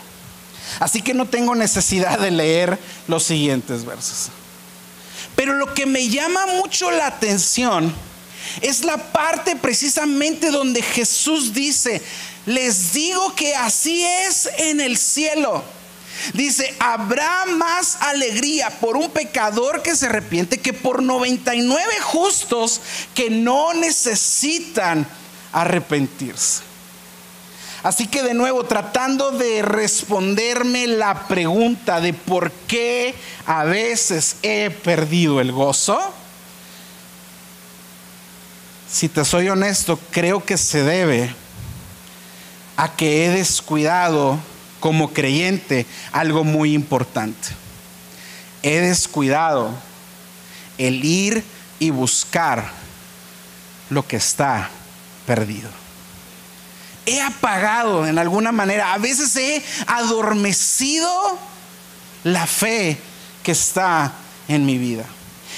Así 0.80 1.02
que 1.02 1.14
no 1.14 1.26
tengo 1.26 1.54
necesidad 1.54 2.18
de 2.18 2.30
leer 2.30 2.78
los 3.08 3.24
siguientes 3.24 3.84
versos. 3.84 4.30
Pero 5.36 5.54
lo 5.54 5.74
que 5.74 5.86
me 5.86 6.08
llama 6.08 6.46
mucho 6.46 6.90
la 6.90 7.06
atención 7.06 7.92
es 8.60 8.84
la 8.84 8.96
parte 8.96 9.56
precisamente 9.56 10.50
donde 10.50 10.82
Jesús 10.82 11.54
dice, 11.54 12.02
les 12.46 12.92
digo 12.92 13.34
que 13.34 13.54
así 13.54 14.04
es 14.04 14.48
en 14.58 14.80
el 14.80 14.96
cielo. 14.96 15.62
Dice, 16.34 16.74
habrá 16.78 17.46
más 17.46 17.96
alegría 18.00 18.70
por 18.70 18.96
un 18.96 19.10
pecador 19.10 19.82
que 19.82 19.96
se 19.96 20.06
arrepiente 20.06 20.58
que 20.58 20.72
por 20.72 21.02
99 21.02 21.84
justos 22.02 22.80
que 23.14 23.30
no 23.30 23.72
necesitan 23.74 25.06
arrepentirse. 25.52 26.62
Así 27.82 28.06
que 28.06 28.22
de 28.22 28.34
nuevo, 28.34 28.64
tratando 28.64 29.32
de 29.32 29.62
responderme 29.62 30.86
la 30.86 31.26
pregunta 31.26 32.00
de 32.00 32.12
por 32.14 32.52
qué 32.52 33.14
a 33.44 33.64
veces 33.64 34.36
he 34.42 34.70
perdido 34.70 35.40
el 35.40 35.50
gozo, 35.50 35.98
si 38.88 39.08
te 39.08 39.24
soy 39.24 39.48
honesto, 39.48 39.98
creo 40.10 40.44
que 40.44 40.56
se 40.56 40.84
debe 40.84 41.34
a 42.76 42.94
que 42.94 43.26
he 43.26 43.30
descuidado 43.30 44.38
como 44.78 45.12
creyente 45.12 45.86
algo 46.12 46.44
muy 46.44 46.74
importante. 46.74 47.48
He 48.62 48.80
descuidado 48.80 49.72
el 50.78 51.04
ir 51.04 51.42
y 51.80 51.90
buscar 51.90 52.70
lo 53.90 54.06
que 54.06 54.16
está 54.16 54.70
perdido. 55.26 55.68
He 57.04 57.20
apagado 57.20 58.06
en 58.06 58.18
alguna 58.18 58.52
manera, 58.52 58.92
a 58.92 58.98
veces 58.98 59.34
he 59.36 59.62
adormecido 59.86 61.10
la 62.24 62.46
fe 62.46 62.98
que 63.42 63.52
está 63.52 64.12
en 64.48 64.64
mi 64.64 64.78
vida. 64.78 65.04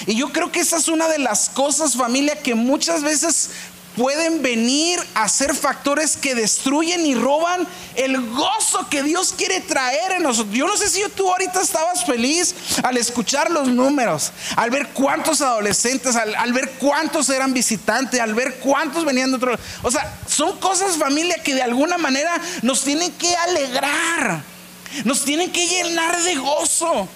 Y 0.06 0.16
yo 0.16 0.32
creo 0.32 0.50
que 0.50 0.60
esa 0.60 0.78
es 0.78 0.88
una 0.88 1.08
de 1.08 1.18
las 1.18 1.50
cosas, 1.50 1.96
familia, 1.96 2.42
que 2.42 2.54
muchas 2.54 3.02
veces 3.02 3.50
pueden 3.96 4.42
venir 4.42 5.00
a 5.14 5.28
ser 5.28 5.54
factores 5.54 6.16
que 6.16 6.34
destruyen 6.34 7.06
y 7.06 7.14
roban 7.14 7.66
el 7.94 8.20
gozo 8.30 8.88
que 8.88 9.02
Dios 9.02 9.34
quiere 9.36 9.60
traer 9.60 10.12
en 10.12 10.22
nosotros. 10.22 10.54
Yo 10.54 10.66
no 10.66 10.76
sé 10.76 10.88
si 10.88 11.02
tú 11.14 11.30
ahorita 11.30 11.60
estabas 11.62 12.04
feliz 12.04 12.54
al 12.82 12.96
escuchar 12.96 13.50
los 13.50 13.68
números, 13.68 14.32
al 14.56 14.70
ver 14.70 14.88
cuántos 14.88 15.40
adolescentes, 15.40 16.16
al, 16.16 16.52
ver 16.52 16.72
cuántos 16.78 17.28
eran 17.30 17.52
visitantes, 17.54 18.20
al 18.20 18.34
ver 18.34 18.56
cuántos 18.56 19.04
venían 19.04 19.30
de 19.30 19.36
otro. 19.36 19.58
O 19.82 19.90
sea, 19.90 20.18
son 20.28 20.58
cosas, 20.58 20.96
familia, 20.96 21.36
que 21.42 21.54
de 21.54 21.62
alguna 21.62 21.98
manera 21.98 22.40
nos 22.62 22.82
tienen 22.82 23.12
que 23.12 23.34
alegrar, 23.36 24.42
nos 25.04 25.24
tienen 25.24 25.50
que 25.52 25.66
llenar 25.66 26.20
de 26.22 26.34
gozo. 26.36 27.08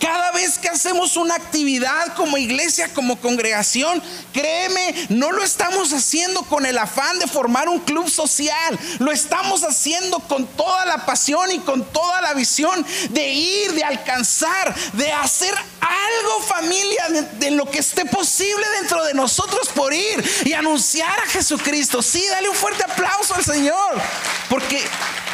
Cada 0.00 0.32
vez 0.32 0.58
que 0.58 0.68
hacemos 0.68 1.16
una 1.16 1.34
actividad 1.34 2.14
como 2.14 2.38
iglesia, 2.38 2.92
como 2.94 3.20
congregación, 3.20 4.02
créeme, 4.32 5.06
no 5.10 5.32
lo 5.32 5.42
estamos 5.42 5.92
haciendo 5.92 6.42
con 6.42 6.66
el 6.66 6.78
afán 6.78 7.18
de 7.18 7.26
formar 7.26 7.68
un 7.68 7.80
club 7.80 8.08
social. 8.08 8.78
Lo 8.98 9.12
estamos 9.12 9.64
haciendo 9.64 10.20
con 10.20 10.46
toda 10.46 10.86
la 10.86 11.04
pasión 11.04 11.50
y 11.50 11.58
con 11.58 11.84
toda 11.92 12.20
la 12.20 12.34
visión 12.34 12.86
de 13.10 13.28
ir, 13.28 13.72
de 13.72 13.84
alcanzar, 13.84 14.74
de 14.94 15.12
hacer 15.12 15.54
algo 15.80 16.42
familia 16.42 17.06
de, 17.38 17.50
lo 17.50 17.70
que 17.70 17.78
esté 17.78 18.04
posible 18.04 18.66
dentro 18.80 19.04
de 19.04 19.14
nosotros 19.14 19.68
por 19.74 19.92
ir 19.92 20.24
y 20.44 20.52
anunciar 20.52 21.18
a 21.20 21.26
Jesucristo. 21.26 22.02
Sí, 22.02 22.24
dale 22.30 22.48
un 22.48 22.54
fuerte 22.54 22.84
aplauso 22.84 23.34
al 23.34 23.44
Señor, 23.44 24.00
porque 24.48 24.82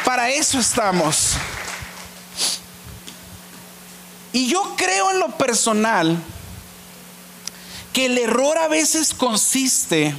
para 0.03 0.29
eso 0.29 0.59
estamos. 0.59 1.35
Y 4.35 4.47
yo 4.47 4.75
creo 4.75 5.11
en 5.11 5.19
lo 5.19 5.29
personal 5.37 6.17
que 7.93 8.07
el 8.07 8.17
error 8.17 8.57
a 8.57 8.67
veces 8.67 9.13
consiste 9.13 10.13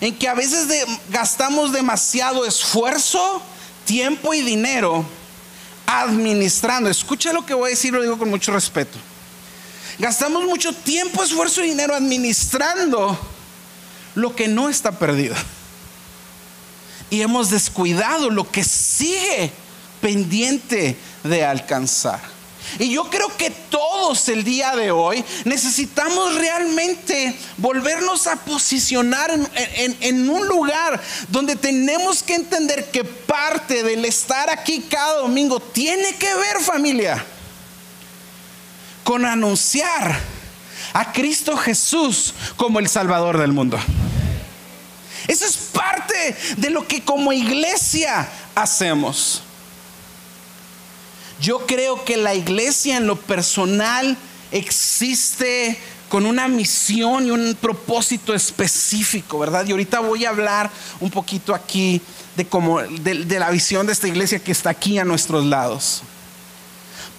en 0.00 0.16
que 0.16 0.26
a 0.26 0.32
veces 0.32 0.68
gastamos 1.10 1.74
demasiado 1.74 2.46
esfuerzo, 2.46 3.42
tiempo 3.84 4.32
y 4.32 4.40
dinero 4.40 5.04
administrando. 5.86 6.88
Escucha 6.88 7.34
lo 7.34 7.44
que 7.44 7.52
voy 7.52 7.66
a 7.66 7.70
decir, 7.74 7.92
lo 7.92 8.00
digo 8.00 8.16
con 8.16 8.30
mucho 8.30 8.52
respeto. 8.52 8.96
Gastamos 9.98 10.44
mucho 10.44 10.72
tiempo, 10.72 11.22
esfuerzo 11.22 11.62
y 11.62 11.68
dinero 11.68 11.94
administrando 11.94 13.18
lo 14.14 14.34
que 14.34 14.48
no 14.48 14.70
está 14.70 14.98
perdido. 14.98 15.36
Y 17.10 17.20
hemos 17.20 17.50
descuidado 17.50 18.30
lo 18.30 18.50
que 18.50 18.64
sigue 18.64 19.52
pendiente 20.00 20.96
de 21.22 21.44
alcanzar. 21.44 22.33
Y 22.78 22.90
yo 22.90 23.08
creo 23.10 23.34
que 23.36 23.50
todos 23.50 24.28
el 24.28 24.44
día 24.44 24.74
de 24.74 24.90
hoy 24.90 25.24
necesitamos 25.44 26.34
realmente 26.34 27.36
volvernos 27.56 28.26
a 28.26 28.36
posicionar 28.36 29.30
en, 29.54 30.28
un 30.28 30.46
lugar 30.46 31.00
donde 31.28 31.56
tenemos 31.56 32.22
que 32.22 32.34
entender 32.34 32.90
que 32.90 33.04
parte 33.04 33.82
del 33.82 34.04
estar 34.04 34.50
aquí 34.50 34.80
cada 34.88 35.20
domingo 35.20 35.60
tiene 35.60 36.14
que 36.16 36.34
ver 36.34 36.60
familia 36.60 37.24
con 39.04 39.24
anunciar 39.24 40.18
a 40.92 41.12
Cristo 41.12 41.56
Jesús 41.56 42.34
como 42.56 42.78
el 42.78 42.88
Salvador 42.88 43.38
del 43.38 43.52
mundo. 43.52 43.78
Eso 45.26 45.46
es 45.46 45.56
parte 45.56 46.36
de 46.56 46.70
lo 46.70 46.86
que 46.86 47.02
como 47.02 47.32
iglesia 47.32 48.28
hacemos. 48.54 49.42
Yo 51.44 51.66
creo 51.66 52.02
que 52.06 52.16
la 52.16 52.34
iglesia 52.34 52.96
en 52.96 53.06
lo 53.06 53.16
personal 53.16 54.16
existe 54.50 55.76
con 56.08 56.24
una 56.24 56.48
misión 56.48 57.26
y 57.26 57.30
un 57.30 57.54
propósito 57.60 58.32
específico, 58.32 59.38
¿verdad? 59.38 59.66
Y 59.66 59.72
ahorita 59.72 60.00
voy 60.00 60.24
a 60.24 60.30
hablar 60.30 60.70
un 61.00 61.10
poquito 61.10 61.54
aquí 61.54 62.00
de, 62.34 62.46
cómo, 62.46 62.80
de, 62.80 63.38
la 63.38 63.50
visión 63.50 63.86
de 63.86 63.92
esta 63.92 64.08
iglesia 64.08 64.38
que 64.38 64.52
está 64.52 64.70
aquí 64.70 64.98
a 64.98 65.04
nuestros 65.04 65.44
lados. 65.44 66.02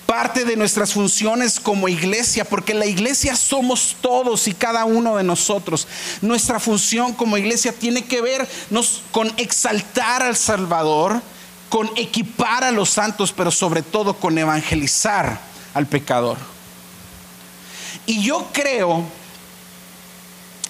Parte 0.07 0.43
de 0.43 0.55
nuestras 0.55 0.91
funciones 0.93 1.59
como 1.59 1.87
iglesia, 1.87 2.45
porque 2.45 2.73
la 2.73 2.87
iglesia 2.87 3.35
somos 3.35 3.95
todos 4.01 4.47
y 4.47 4.55
cada 4.55 4.85
uno 4.85 5.17
de 5.17 5.23
nosotros. 5.23 5.87
Nuestra 6.23 6.59
función 6.59 7.13
como 7.13 7.37
iglesia 7.37 7.73
tiene 7.73 8.05
que 8.05 8.21
ver 8.21 8.47
con 9.11 9.31
exaltar 9.37 10.23
al 10.23 10.35
Salvador, 10.35 11.21
con 11.69 11.89
equipar 11.95 12.63
a 12.63 12.71
los 12.71 12.89
santos, 12.89 13.33
pero 13.33 13.51
sobre 13.51 13.81
todo 13.81 14.15
con 14.15 14.37
evangelizar 14.37 15.39
al 15.73 15.87
pecador. 15.87 16.37
Y 18.05 18.21
yo 18.21 18.47
creo 18.53 19.03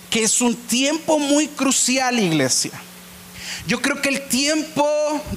que 0.09 0.23
es 0.23 0.41
un 0.41 0.55
tiempo 0.55 1.19
muy 1.19 1.47
crucial, 1.47 2.19
iglesia. 2.19 2.71
Yo 3.67 3.81
creo 3.81 4.01
que 4.01 4.09
el 4.09 4.27
tiempo 4.27 4.87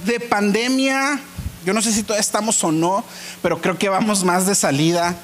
de 0.05 0.19
pandemia, 0.19 1.19
yo 1.65 1.73
no 1.73 1.81
sé 1.81 1.91
si 1.91 2.03
todavía 2.03 2.21
estamos 2.21 2.63
o 2.63 2.71
no, 2.71 3.03
pero 3.41 3.61
creo 3.61 3.77
que 3.77 3.89
vamos 3.89 4.23
más 4.23 4.45
de 4.45 4.55
salida 4.55 5.15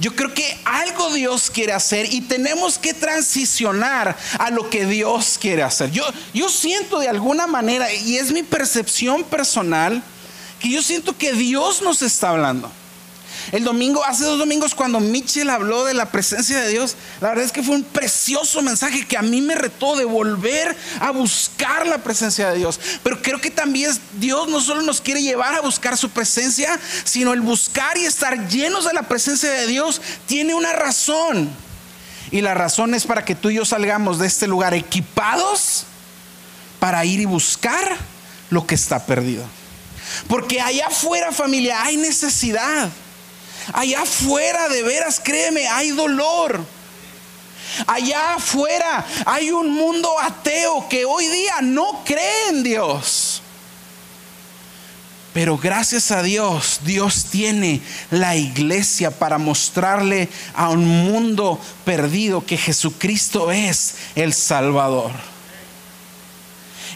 yo 0.00 0.16
creo 0.16 0.32
que 0.32 0.58
algo 0.64 1.12
Dios 1.12 1.50
quiere 1.50 1.74
hacer 1.74 2.12
y 2.12 2.22
tenemos 2.22 2.78
que 2.78 2.94
transicionar 2.94 4.16
a 4.38 4.50
lo 4.50 4.70
que 4.70 4.86
Dios 4.86 5.36
quiere 5.38 5.62
hacer. 5.62 5.90
Yo, 5.90 6.04
yo 6.32 6.48
siento 6.48 6.98
de 6.98 7.08
alguna 7.08 7.46
manera, 7.46 7.92
y 7.92 8.16
es 8.16 8.32
mi 8.32 8.42
percepción 8.42 9.22
personal, 9.24 10.02
que 10.58 10.70
yo 10.70 10.82
siento 10.82 11.16
que 11.16 11.32
Dios 11.34 11.82
nos 11.82 12.00
está 12.02 12.30
hablando. 12.30 12.72
El 13.52 13.64
domingo, 13.64 14.04
hace 14.04 14.24
dos 14.24 14.38
domingos, 14.38 14.74
cuando 14.74 15.00
Mitchell 15.00 15.50
habló 15.50 15.84
de 15.84 15.94
la 15.94 16.06
presencia 16.06 16.60
de 16.60 16.68
Dios, 16.68 16.96
la 17.20 17.28
verdad 17.28 17.44
es 17.44 17.52
que 17.52 17.62
fue 17.62 17.74
un 17.74 17.82
precioso 17.82 18.62
mensaje 18.62 19.06
que 19.06 19.16
a 19.16 19.22
mí 19.22 19.40
me 19.40 19.54
retó 19.54 19.96
de 19.96 20.04
volver 20.04 20.76
a 21.00 21.10
buscar 21.10 21.86
la 21.86 21.98
presencia 21.98 22.50
de 22.50 22.58
Dios. 22.58 22.78
Pero 23.02 23.22
creo 23.22 23.40
que 23.40 23.50
también 23.50 23.90
Dios 24.18 24.48
no 24.48 24.60
solo 24.60 24.82
nos 24.82 25.00
quiere 25.00 25.22
llevar 25.22 25.54
a 25.54 25.60
buscar 25.60 25.96
su 25.96 26.10
presencia, 26.10 26.78
sino 27.04 27.32
el 27.32 27.40
buscar 27.40 27.96
y 27.98 28.04
estar 28.04 28.48
llenos 28.48 28.84
de 28.84 28.92
la 28.92 29.02
presencia 29.02 29.50
de 29.50 29.66
Dios 29.66 30.00
tiene 30.26 30.54
una 30.54 30.72
razón. 30.72 31.50
Y 32.30 32.42
la 32.42 32.54
razón 32.54 32.94
es 32.94 33.06
para 33.06 33.24
que 33.24 33.34
tú 33.34 33.50
y 33.50 33.54
yo 33.54 33.64
salgamos 33.64 34.18
de 34.18 34.26
este 34.26 34.46
lugar 34.46 34.74
equipados 34.74 35.84
para 36.78 37.04
ir 37.04 37.20
y 37.20 37.24
buscar 37.24 37.96
lo 38.50 38.66
que 38.66 38.74
está 38.74 39.04
perdido. 39.06 39.44
Porque 40.28 40.60
allá 40.60 40.88
afuera 40.88 41.32
familia 41.32 41.82
hay 41.82 41.96
necesidad. 41.96 42.88
Allá 43.72 44.02
afuera, 44.02 44.68
de 44.68 44.82
veras, 44.82 45.20
créeme, 45.22 45.68
hay 45.68 45.90
dolor. 45.90 46.64
Allá 47.86 48.34
afuera 48.34 49.06
hay 49.26 49.50
un 49.50 49.72
mundo 49.72 50.18
ateo 50.18 50.88
que 50.88 51.04
hoy 51.04 51.26
día 51.28 51.60
no 51.62 52.02
cree 52.04 52.48
en 52.48 52.62
Dios. 52.62 53.42
Pero 55.32 55.56
gracias 55.56 56.10
a 56.10 56.22
Dios, 56.22 56.80
Dios 56.84 57.26
tiene 57.30 57.80
la 58.10 58.34
iglesia 58.34 59.12
para 59.12 59.38
mostrarle 59.38 60.28
a 60.54 60.70
un 60.70 60.84
mundo 60.86 61.60
perdido 61.84 62.44
que 62.44 62.56
Jesucristo 62.56 63.52
es 63.52 63.94
el 64.16 64.34
Salvador. 64.34 65.29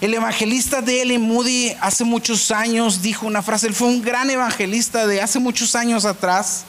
El 0.01 0.15
evangelista 0.15 0.83
de 0.83 1.03
L. 1.03 1.19
Moody 1.19 1.75
hace 1.81 2.05
muchos 2.05 2.51
años 2.51 3.01
dijo 3.01 3.27
una 3.27 3.43
frase, 3.43 3.67
él 3.67 3.75
fue 3.75 3.89
un 3.89 4.03
gran 4.03 4.29
evangelista 4.29 5.07
de 5.07 5.23
hace 5.23 5.39
muchos 5.39 5.75
años 5.75 6.05
atrás. 6.05 6.65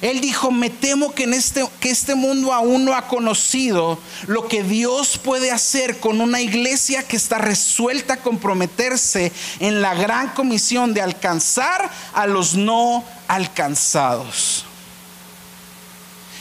Él 0.00 0.20
dijo, 0.20 0.52
me 0.52 0.70
temo 0.70 1.12
que, 1.12 1.24
en 1.24 1.34
este, 1.34 1.66
que 1.80 1.90
este 1.90 2.14
mundo 2.14 2.52
aún 2.52 2.84
no 2.84 2.94
ha 2.94 3.08
conocido 3.08 3.98
lo 4.28 4.46
que 4.46 4.62
Dios 4.62 5.18
puede 5.18 5.50
hacer 5.50 5.98
con 5.98 6.20
una 6.20 6.40
iglesia 6.40 7.02
que 7.02 7.16
está 7.16 7.38
resuelta 7.38 8.14
a 8.14 8.18
comprometerse 8.18 9.32
en 9.58 9.82
la 9.82 9.94
gran 9.94 10.28
comisión 10.34 10.94
de 10.94 11.02
alcanzar 11.02 11.90
a 12.14 12.26
los 12.26 12.54
no 12.54 13.02
alcanzados. 13.26 14.67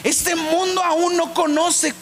Este 0.03 0.35
mundo 0.35 0.83
aún 0.83 1.17
no 1.17 1.33
conoce 1.33 1.93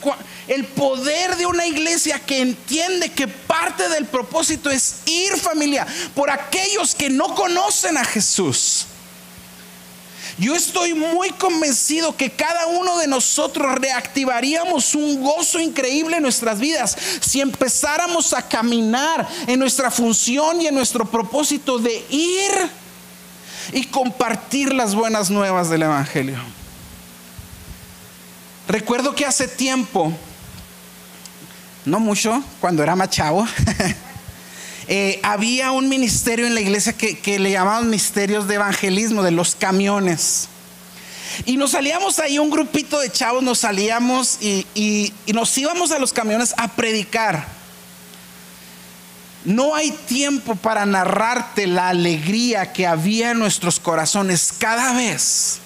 el 0.47 0.65
poder 0.65 1.37
de 1.37 1.45
una 1.45 1.65
iglesia 1.65 2.19
que 2.19 2.41
entiende 2.41 3.09
que 3.09 3.27
parte 3.27 3.87
del 3.89 4.05
propósito 4.05 4.69
es 4.69 4.97
ir 5.05 5.37
familia 5.37 5.87
por 6.13 6.29
aquellos 6.29 6.93
que 6.93 7.09
no 7.09 7.33
conocen 7.33 7.97
a 7.97 8.05
Jesús. 8.05 8.87
Yo 10.37 10.53
estoy 10.53 10.93
muy 10.93 11.29
convencido 11.29 12.17
que 12.17 12.29
cada 12.29 12.67
uno 12.67 12.97
de 12.97 13.07
nosotros 13.07 13.73
reactivaríamos 13.75 14.93
un 14.93 15.23
gozo 15.23 15.59
increíble 15.61 16.17
en 16.17 16.23
nuestras 16.23 16.59
vidas 16.59 16.97
si 17.21 17.39
empezáramos 17.39 18.33
a 18.33 18.41
caminar 18.41 19.25
en 19.47 19.59
nuestra 19.59 19.89
función 19.89 20.59
y 20.59 20.67
en 20.67 20.75
nuestro 20.75 21.05
propósito 21.05 21.79
de 21.79 22.05
ir 22.09 22.51
y 23.71 23.85
compartir 23.85 24.73
las 24.73 24.93
buenas 24.93 25.29
nuevas 25.29 25.69
del 25.69 25.83
Evangelio. 25.83 26.54
Recuerdo 28.67 29.13
que 29.13 29.25
hace 29.25 29.47
tiempo, 29.47 30.11
no 31.85 31.99
mucho, 31.99 32.43
cuando 32.59 32.81
era 32.81 32.95
más 32.95 33.11
chavo, 33.11 33.47
eh, 34.87 35.19
había 35.21 35.71
un 35.71 35.87
ministerio 35.87 36.47
en 36.47 36.55
la 36.55 36.61
iglesia 36.61 36.93
que, 36.93 37.37
le 37.37 37.51
llamaban 37.51 37.91
misterios 37.91 38.47
de 38.47 38.55
evangelismo, 38.55 39.21
de 39.21 39.29
los 39.29 39.53
camiones. 39.55 40.47
Y 41.45 41.57
nos 41.57 41.71
salíamos 41.71 42.17
ahí, 42.17 42.39
un 42.39 42.49
grupito 42.49 42.99
de 42.99 43.11
chavos, 43.11 43.43
nos 43.43 43.59
salíamos 43.59 44.39
y, 44.41 44.65
y 44.73 45.13
nos 45.33 45.55
íbamos 45.55 45.91
a 45.91 45.99
los 45.99 46.11
camiones 46.11 46.55
a 46.57 46.67
predicar. 46.69 47.45
No 49.43 49.75
hay 49.75 49.91
tiempo 49.91 50.55
para 50.55 50.87
narrarte 50.87 51.67
la 51.67 51.89
alegría 51.89 52.73
que 52.73 52.87
había 52.87 53.29
en 53.29 53.37
nuestros 53.37 53.79
corazones 53.79 54.51
cada 54.57 54.93
vez 54.93 55.59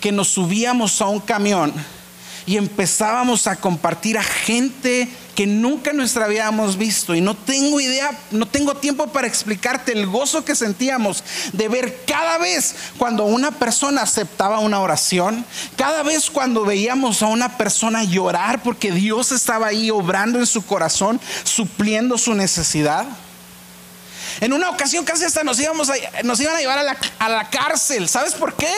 que 0.00 0.12
nos 0.12 0.28
subíamos 0.28 1.02
a 1.02 1.08
un 1.08 1.20
camión 1.20 1.74
y 2.48 2.56
empezábamos 2.56 3.46
a 3.46 3.56
compartir 3.56 4.16
a 4.16 4.22
gente 4.22 5.06
que 5.34 5.46
nunca 5.46 5.90
en 5.90 5.98
nuestra 5.98 6.24
habíamos 6.24 6.78
visto. 6.78 7.14
Y 7.14 7.20
no 7.20 7.34
tengo 7.36 7.78
idea, 7.78 8.10
no 8.30 8.46
tengo 8.46 8.74
tiempo 8.74 9.06
para 9.08 9.26
explicarte 9.26 9.92
el 9.92 10.06
gozo 10.06 10.46
que 10.46 10.56
sentíamos 10.56 11.22
de 11.52 11.68
ver 11.68 12.04
cada 12.06 12.38
vez 12.38 12.74
cuando 12.96 13.26
una 13.26 13.50
persona 13.50 14.00
aceptaba 14.00 14.60
una 14.60 14.80
oración, 14.80 15.44
cada 15.76 16.02
vez 16.02 16.30
cuando 16.30 16.64
veíamos 16.64 17.22
a 17.22 17.26
una 17.26 17.58
persona 17.58 18.02
llorar 18.02 18.62
porque 18.62 18.92
Dios 18.92 19.30
estaba 19.30 19.66
ahí 19.66 19.90
obrando 19.90 20.38
en 20.38 20.46
su 20.46 20.64
corazón, 20.64 21.20
supliendo 21.44 22.16
su 22.16 22.32
necesidad. 22.32 23.04
En 24.40 24.54
una 24.54 24.70
ocasión 24.70 25.04
casi 25.04 25.26
hasta 25.26 25.44
nos, 25.44 25.60
íbamos 25.60 25.90
nos 26.24 26.40
iban 26.40 26.56
a 26.56 26.60
llevar 26.60 26.78
a 26.78 26.82
la, 26.82 26.96
a 27.18 27.28
la 27.28 27.50
cárcel. 27.50 28.08
¿Sabes 28.08 28.32
por 28.32 28.56
qué? 28.56 28.72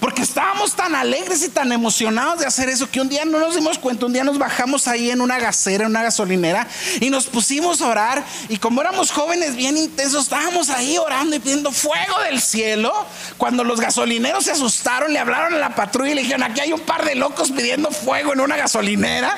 Porque 0.00 0.22
estábamos 0.22 0.74
tan 0.74 0.94
alegres 0.94 1.42
y 1.42 1.48
tan 1.48 1.72
emocionados 1.72 2.40
de 2.40 2.46
hacer 2.46 2.68
eso 2.68 2.90
que 2.90 3.00
un 3.00 3.08
día 3.08 3.24
no 3.24 3.38
nos 3.38 3.54
dimos 3.54 3.78
cuenta, 3.78 4.06
un 4.06 4.12
día 4.12 4.24
nos 4.24 4.38
bajamos 4.38 4.88
ahí 4.88 5.10
en 5.10 5.20
una 5.20 5.38
gasera, 5.38 5.84
en 5.84 5.90
una 5.90 6.02
gasolinera 6.02 6.66
y 7.00 7.08
nos 7.08 7.26
pusimos 7.26 7.80
a 7.80 7.88
orar 7.88 8.24
y 8.48 8.58
como 8.58 8.80
éramos 8.80 9.10
jóvenes 9.10 9.56
bien 9.56 9.76
intensos, 9.76 10.24
estábamos 10.24 10.70
ahí 10.70 10.98
orando 10.98 11.36
y 11.36 11.38
pidiendo 11.38 11.72
fuego 11.72 12.20
del 12.28 12.40
cielo. 12.40 12.92
Cuando 13.38 13.64
los 13.64 13.80
gasolineros 13.80 14.44
se 14.44 14.52
asustaron, 14.52 15.12
le 15.12 15.18
hablaron 15.18 15.54
a 15.54 15.58
la 15.58 15.74
patrulla 15.74 16.12
y 16.12 16.14
le 16.16 16.22
dijeron, 16.22 16.42
aquí 16.42 16.60
hay 16.60 16.72
un 16.72 16.80
par 16.80 17.04
de 17.04 17.14
locos 17.14 17.50
pidiendo 17.50 17.90
fuego 17.90 18.32
en 18.32 18.40
una 18.40 18.56
gasolinera. 18.56 19.34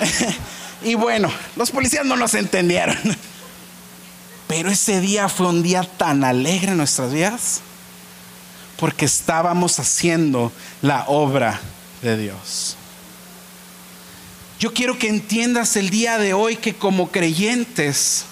y 0.82 0.94
bueno, 0.94 1.30
los 1.56 1.70
policías 1.70 2.04
no 2.04 2.16
nos 2.16 2.34
entendieron. 2.34 2.98
Pero 4.48 4.68
ese 4.68 5.00
día 5.00 5.28
fue 5.28 5.46
un 5.46 5.62
día 5.62 5.84
tan 5.84 6.24
alegre 6.24 6.72
en 6.72 6.78
nuestras 6.78 7.12
vidas 7.12 7.60
porque 8.80 9.04
estábamos 9.04 9.78
haciendo 9.78 10.50
la 10.80 11.04
obra 11.06 11.60
de 12.00 12.16
Dios. 12.16 12.76
Yo 14.58 14.72
quiero 14.72 14.98
que 14.98 15.08
entiendas 15.08 15.76
el 15.76 15.90
día 15.90 16.16
de 16.18 16.32
hoy 16.32 16.56
que 16.56 16.74
como 16.74 17.10
creyentes, 17.10 18.24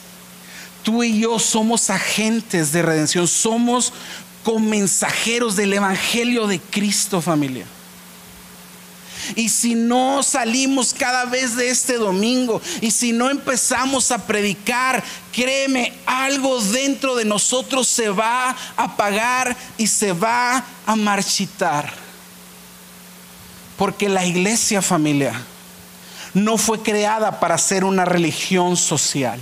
tú 0.83 1.05
y 1.05 1.21
yo 1.21 1.39
somos 1.39 1.91
agentes 1.91 2.73
de 2.73 2.83
redención, 2.83 3.29
somos 3.29 3.93
mensajeros 4.59 5.57
del 5.57 5.75
Evangelio 5.75 6.47
de 6.47 6.59
Cristo 6.59 7.21
familia. 7.21 7.67
Y 9.35 9.49
si 9.49 9.75
no 9.75 10.23
salimos 10.23 10.95
cada 10.95 11.25
vez 11.25 11.57
de 11.57 11.71
este 11.71 11.95
domingo 11.95 12.61
y 12.81 12.91
si 12.91 13.13
no 13.13 13.31
empezamos 13.31 14.11
a 14.11 14.27
predicar, 14.27 15.03
créeme, 15.33 15.93
algo 16.07 16.61
dentro 16.63 17.15
de 17.15 17.25
nosotros 17.25 17.89
se 17.89 18.09
va 18.09 18.51
a 18.51 18.57
apagar 18.77 19.57
y 19.77 19.87
se 19.87 20.13
va 20.13 20.65
a 20.87 20.97
marchitar. 20.97 21.93
Porque 23.77 24.09
la 24.09 24.25
iglesia 24.25 24.83
familia 24.83 25.41
no 26.35 26.59
fue 26.59 26.83
creada 26.83 27.41
para 27.41 27.59
ser 27.59 27.85
una 27.85 28.05
religión 28.05 28.77
social. 28.77 29.41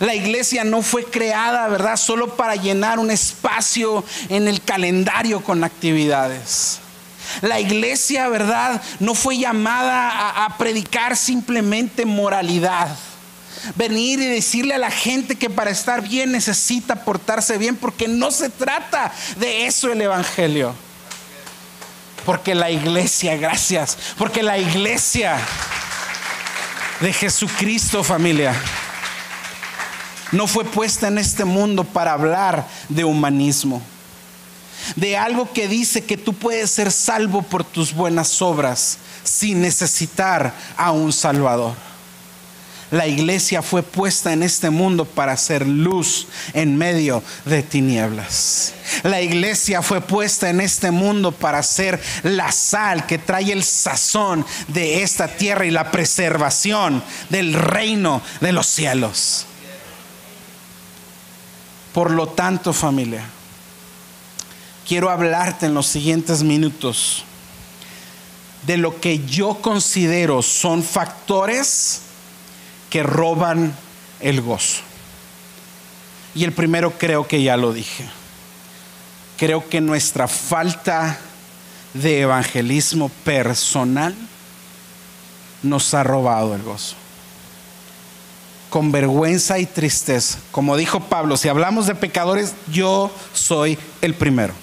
La 0.00 0.14
iglesia 0.14 0.64
no 0.64 0.82
fue 0.82 1.04
creada, 1.04 1.66
¿verdad? 1.68 1.96
Solo 1.96 2.36
para 2.36 2.56
llenar 2.56 2.98
un 2.98 3.10
espacio 3.10 4.04
en 4.28 4.48
el 4.48 4.60
calendario 4.62 5.42
con 5.42 5.64
actividades. 5.64 6.80
La 7.42 7.60
iglesia, 7.60 8.28
¿verdad? 8.28 8.82
No 9.00 9.14
fue 9.14 9.38
llamada 9.38 10.44
a, 10.44 10.58
predicar 10.58 11.16
simplemente 11.16 12.04
moralidad 12.04 12.88
venir 13.74 14.20
y 14.20 14.26
decirle 14.26 14.74
a 14.74 14.78
la 14.78 14.90
gente 14.90 15.36
que 15.36 15.50
para 15.50 15.70
estar 15.70 16.00
bien 16.00 16.30
necesita 16.32 17.04
portarse 17.04 17.58
bien, 17.58 17.76
porque 17.76 18.06
no 18.06 18.30
se 18.30 18.50
trata 18.50 19.12
de 19.36 19.66
eso 19.66 19.92
el 19.92 20.00
Evangelio. 20.00 20.74
Porque 22.24 22.54
la 22.54 22.70
iglesia, 22.70 23.36
gracias, 23.36 23.96
porque 24.16 24.42
la 24.42 24.58
iglesia 24.58 25.38
de 27.00 27.12
Jesucristo 27.12 28.04
familia 28.04 28.54
no 30.32 30.46
fue 30.46 30.64
puesta 30.64 31.08
en 31.08 31.18
este 31.18 31.44
mundo 31.44 31.84
para 31.84 32.12
hablar 32.12 32.66
de 32.88 33.04
humanismo 33.04 33.82
de 34.96 35.16
algo 35.16 35.52
que 35.52 35.68
dice 35.68 36.04
que 36.04 36.16
tú 36.16 36.34
puedes 36.34 36.70
ser 36.70 36.92
salvo 36.92 37.42
por 37.42 37.64
tus 37.64 37.92
buenas 37.92 38.40
obras 38.42 38.98
sin 39.24 39.60
necesitar 39.60 40.54
a 40.76 40.92
un 40.92 41.12
Salvador. 41.12 41.74
La 42.90 43.06
iglesia 43.06 43.60
fue 43.60 43.82
puesta 43.82 44.32
en 44.32 44.42
este 44.42 44.70
mundo 44.70 45.04
para 45.04 45.36
ser 45.36 45.66
luz 45.66 46.26
en 46.54 46.76
medio 46.76 47.22
de 47.44 47.62
tinieblas. 47.62 48.72
La 49.02 49.20
iglesia 49.20 49.82
fue 49.82 50.00
puesta 50.00 50.48
en 50.48 50.62
este 50.62 50.90
mundo 50.90 51.32
para 51.32 51.62
ser 51.62 52.00
la 52.22 52.50
sal 52.50 53.04
que 53.04 53.18
trae 53.18 53.52
el 53.52 53.62
sazón 53.62 54.46
de 54.68 55.02
esta 55.02 55.28
tierra 55.28 55.66
y 55.66 55.70
la 55.70 55.90
preservación 55.90 57.02
del 57.28 57.52
reino 57.52 58.22
de 58.40 58.52
los 58.52 58.66
cielos. 58.66 59.44
Por 61.92 62.10
lo 62.10 62.28
tanto, 62.28 62.72
familia, 62.72 63.22
quiero 64.88 65.10
hablarte 65.10 65.66
en 65.66 65.74
los 65.74 65.86
siguientes 65.86 66.42
minutos 66.42 67.24
de 68.66 68.78
lo 68.78 68.98
que 69.00 69.24
yo 69.26 69.56
considero 69.60 70.42
son 70.42 70.82
factores 70.82 72.00
que 72.88 73.02
roban 73.02 73.76
el 74.20 74.40
gozo. 74.40 74.80
Y 76.34 76.44
el 76.44 76.52
primero 76.52 76.92
creo 76.98 77.28
que 77.28 77.42
ya 77.42 77.56
lo 77.56 77.72
dije. 77.72 78.04
Creo 79.36 79.68
que 79.68 79.80
nuestra 79.80 80.26
falta 80.26 81.18
de 81.92 82.22
evangelismo 82.22 83.10
personal 83.24 84.14
nos 85.62 85.92
ha 85.94 86.02
robado 86.02 86.54
el 86.54 86.62
gozo. 86.62 86.96
Con 88.70 88.90
vergüenza 88.90 89.58
y 89.58 89.66
tristeza. 89.66 90.38
Como 90.50 90.76
dijo 90.76 91.00
Pablo, 91.00 91.36
si 91.36 91.48
hablamos 91.48 91.86
de 91.86 91.94
pecadores, 91.94 92.54
yo 92.70 93.10
soy 93.32 93.78
el 94.00 94.14
primero. 94.14 94.54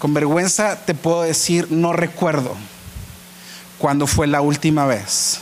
Con 0.00 0.14
vergüenza 0.14 0.76
te 0.86 0.94
puedo 0.94 1.20
decir, 1.20 1.70
no 1.70 1.92
recuerdo 1.92 2.56
cuándo 3.78 4.06
fue 4.06 4.26
la 4.26 4.40
última 4.40 4.86
vez 4.86 5.40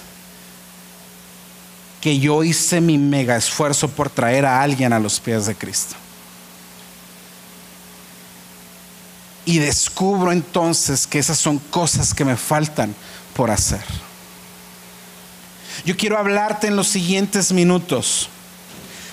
que 2.00 2.18
yo 2.18 2.42
hice 2.42 2.80
mi 2.80 2.98
mega 2.98 3.36
esfuerzo 3.36 3.88
por 3.88 4.10
traer 4.10 4.44
a 4.44 4.60
alguien 4.60 4.92
a 4.92 4.98
los 4.98 5.20
pies 5.20 5.46
de 5.46 5.54
Cristo. 5.54 5.94
Y 9.44 9.60
descubro 9.60 10.32
entonces 10.32 11.06
que 11.06 11.20
esas 11.20 11.38
son 11.38 11.58
cosas 11.58 12.12
que 12.12 12.24
me 12.24 12.36
faltan 12.36 12.96
por 13.34 13.52
hacer. 13.52 13.84
Yo 15.84 15.96
quiero 15.96 16.18
hablarte 16.18 16.66
en 16.66 16.74
los 16.74 16.88
siguientes 16.88 17.52
minutos 17.52 18.28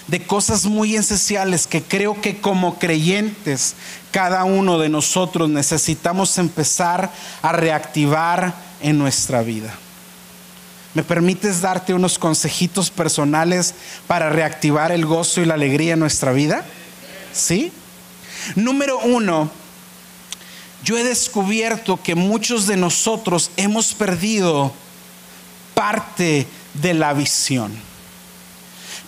de 0.08 0.24
cosas 0.24 0.66
muy 0.66 0.96
esenciales 0.96 1.68
que 1.68 1.82
creo 1.82 2.22
que 2.22 2.38
como 2.40 2.78
creyentes 2.78 3.76
cada 4.12 4.44
uno 4.44 4.78
de 4.78 4.90
nosotros 4.90 5.50
necesitamos 5.50 6.38
empezar 6.38 7.12
a 7.42 7.52
reactivar 7.52 8.54
en 8.82 8.98
nuestra 8.98 9.42
vida. 9.42 9.74
¿Me 10.94 11.04
permites 11.04 11.60
darte 11.60 11.94
unos 11.94 12.18
consejitos 12.18 12.90
personales 12.90 13.74
para 14.08 14.30
reactivar 14.30 14.92
el 14.92 15.06
gozo 15.06 15.42
y 15.42 15.46
la 15.46 15.56
alegría 15.56 15.94
en 15.94 16.00
nuestra 16.00 16.32
vida? 16.32 16.64
¿Sí? 17.34 17.72
Número 18.56 19.00
uno, 19.00 19.50
yo 20.84 20.98
he 20.98 21.04
descubierto 21.04 22.02
que 22.02 22.16
muchos 22.16 22.68
de 22.68 22.78
nosotros 22.78 23.52
hemos 23.58 23.94
perdido 23.94 24.72
parte 25.74 26.48
de 26.76 26.94
la 26.94 27.14
visión. 27.14 27.74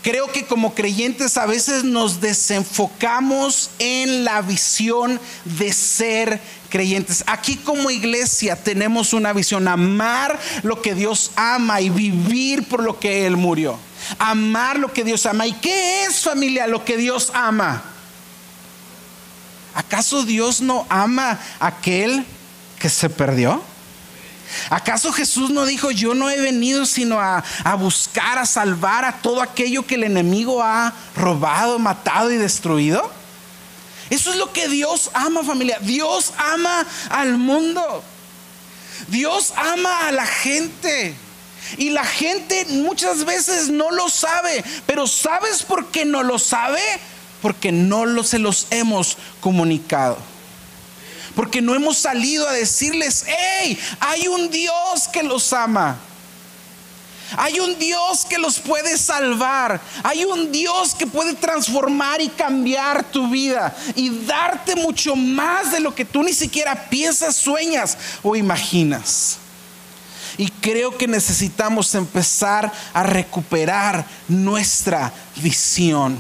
Creo 0.08 0.32
que 0.32 0.46
como 0.46 0.74
creyentes 0.74 1.36
a 1.36 1.46
veces 1.46 1.84
nos 1.84 2.22
desenfocamos 2.22 3.70
en 3.78 4.24
la 4.24 4.42
visión 4.42 5.20
de 5.44 5.74
ser 5.74 6.40
creyentes. 6.70 7.26
Aquí 7.28 7.58
como 7.58 7.92
iglesia 7.92 8.56
tenemos 8.56 9.12
una 9.12 9.34
visión, 9.34 9.68
amar 9.68 10.40
lo 10.64 10.82
que 10.82 10.96
Dios 10.96 11.32
ama 11.36 11.82
y 11.82 11.90
vivir 11.90 12.70
por 12.70 12.84
lo 12.84 13.02
que 13.02 13.28
Él 13.28 13.36
murió. 13.36 13.78
Amar 14.18 14.80
lo 14.80 14.94
que 14.94 15.04
Dios 15.04 15.26
ama. 15.26 15.46
¿Y 15.46 15.52
qué 15.52 16.06
es 16.06 16.22
familia 16.22 16.68
lo 16.68 16.86
que 16.86 16.96
Dios 16.96 17.30
ama? 17.34 17.84
¿Acaso 19.76 20.24
Dios 20.24 20.62
no 20.62 20.86
ama 20.88 21.38
aquel 21.60 22.26
que 22.80 22.88
se 22.88 23.10
perdió? 23.10 23.62
¿Acaso 24.70 25.12
Jesús 25.12 25.50
no 25.50 25.66
dijo, 25.66 25.92
yo 25.92 26.14
no 26.14 26.30
he 26.30 26.40
venido 26.40 26.86
sino 26.86 27.20
a, 27.20 27.44
buscar, 27.80 28.38
a 28.38 28.46
salvar 28.46 29.06
a 29.06 29.22
todo 29.22 29.42
aquello 29.42 29.86
que 29.86 29.96
el 29.96 30.04
enemigo 30.04 30.62
ha 30.62 30.94
robado, 31.16 31.80
matado 31.80 32.32
y 32.32 32.38
destruido? 32.38 33.12
Eso 34.10 34.32
es 34.32 34.38
lo 34.38 34.54
que 34.54 34.68
Dios 34.68 35.12
ama 35.14 35.44
familia. 35.44 35.80
Dios 35.82 36.34
ama 36.38 36.86
al 37.10 37.38
mundo. 37.38 38.04
Dios 39.10 39.54
ama 39.56 40.08
a 40.08 40.12
la 40.12 40.26
gente. 40.26 41.16
Y 41.78 41.90
la 41.90 42.06
gente 42.06 42.66
muchas 42.70 43.26
veces 43.26 43.70
no 43.70 43.92
lo 43.92 44.10
sabe. 44.10 44.64
Pero 44.86 45.08
¿sabes 45.08 45.64
por 45.64 45.88
qué 45.88 46.06
no 46.06 46.24
lo 46.24 46.40
sabe? 46.40 46.82
Porque 47.42 47.72
no 47.72 48.24
se 48.24 48.40
los 48.40 48.68
hemos 48.72 49.18
comunicado 49.42 50.18
porque 51.38 51.62
no 51.62 51.76
hemos 51.76 52.00
salido 52.00 52.50
a 52.50 52.52
decirles, 52.52 53.24
hey, 53.28 53.78
hay 54.00 54.28
un 54.28 54.50
Dios 54.50 55.08
que 55.14 55.22
los 55.22 55.54
ama. 55.54 55.96
Hay 57.38 57.60
un 57.60 57.78
Dios 57.78 58.26
que 58.28 58.40
los 58.40 58.58
puede 58.58 58.98
salvar. 58.98 59.80
Hay 60.02 60.26
un 60.26 60.52
Dios 60.52 60.96
que 60.96 61.06
puede 61.06 61.36
transformar 61.36 62.22
y 62.22 62.30
cambiar 62.30 63.04
tu 63.04 63.30
vida 63.30 63.78
y 63.94 64.10
darte 64.26 64.76
mucho 64.78 65.16
más 65.16 65.72
de 65.72 65.80
lo 65.80 65.94
que 65.94 66.06
tú 66.06 66.24
ni 66.24 66.34
siquiera 66.34 66.90
piensas, 66.90 67.36
sueñas 67.36 67.96
o 68.24 68.36
imaginas. 68.36 69.38
Y 70.40 70.50
creo 70.50 70.98
que 70.98 71.08
necesitamos 71.08 71.94
empezar 71.94 72.74
a 72.96 73.04
recuperar 73.04 74.08
nuestra 74.28 75.14
visión 75.36 76.18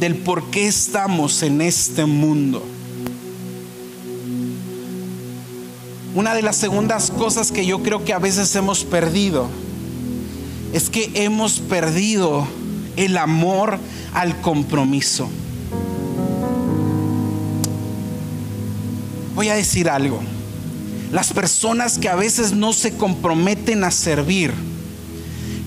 del 0.00 0.16
por 0.16 0.50
qué 0.50 0.66
estamos 0.66 1.44
en 1.44 1.60
este 1.60 2.04
mundo. 2.06 2.79
Una 6.14 6.34
de 6.34 6.42
las 6.42 6.56
segundas 6.56 7.12
cosas 7.12 7.52
que 7.52 7.64
yo 7.64 7.82
creo 7.84 8.04
que 8.04 8.12
a 8.12 8.18
veces 8.18 8.54
hemos 8.56 8.84
perdido 8.84 9.48
es 10.72 10.90
que 10.90 11.10
hemos 11.14 11.60
perdido 11.60 12.46
el 12.96 13.16
amor 13.16 13.78
al 14.12 14.40
compromiso. 14.40 15.28
Voy 19.36 19.48
a 19.48 19.54
decir 19.54 19.88
algo. 19.88 20.20
Las 21.12 21.32
personas 21.32 21.96
que 21.96 22.08
a 22.08 22.16
veces 22.16 22.52
no 22.52 22.72
se 22.72 22.94
comprometen 22.94 23.84
a 23.84 23.92
servir, 23.92 24.52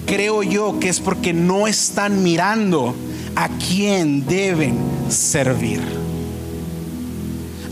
creo 0.06 0.43
yo 0.43 0.77
que 0.79 0.89
es 0.89 0.99
porque 0.99 1.34
no 1.34 1.67
están 1.67 2.21
mirando 2.21 2.93
a 3.36 3.47
quién 3.47 4.25
deben 4.25 4.77
servir. 5.10 6.02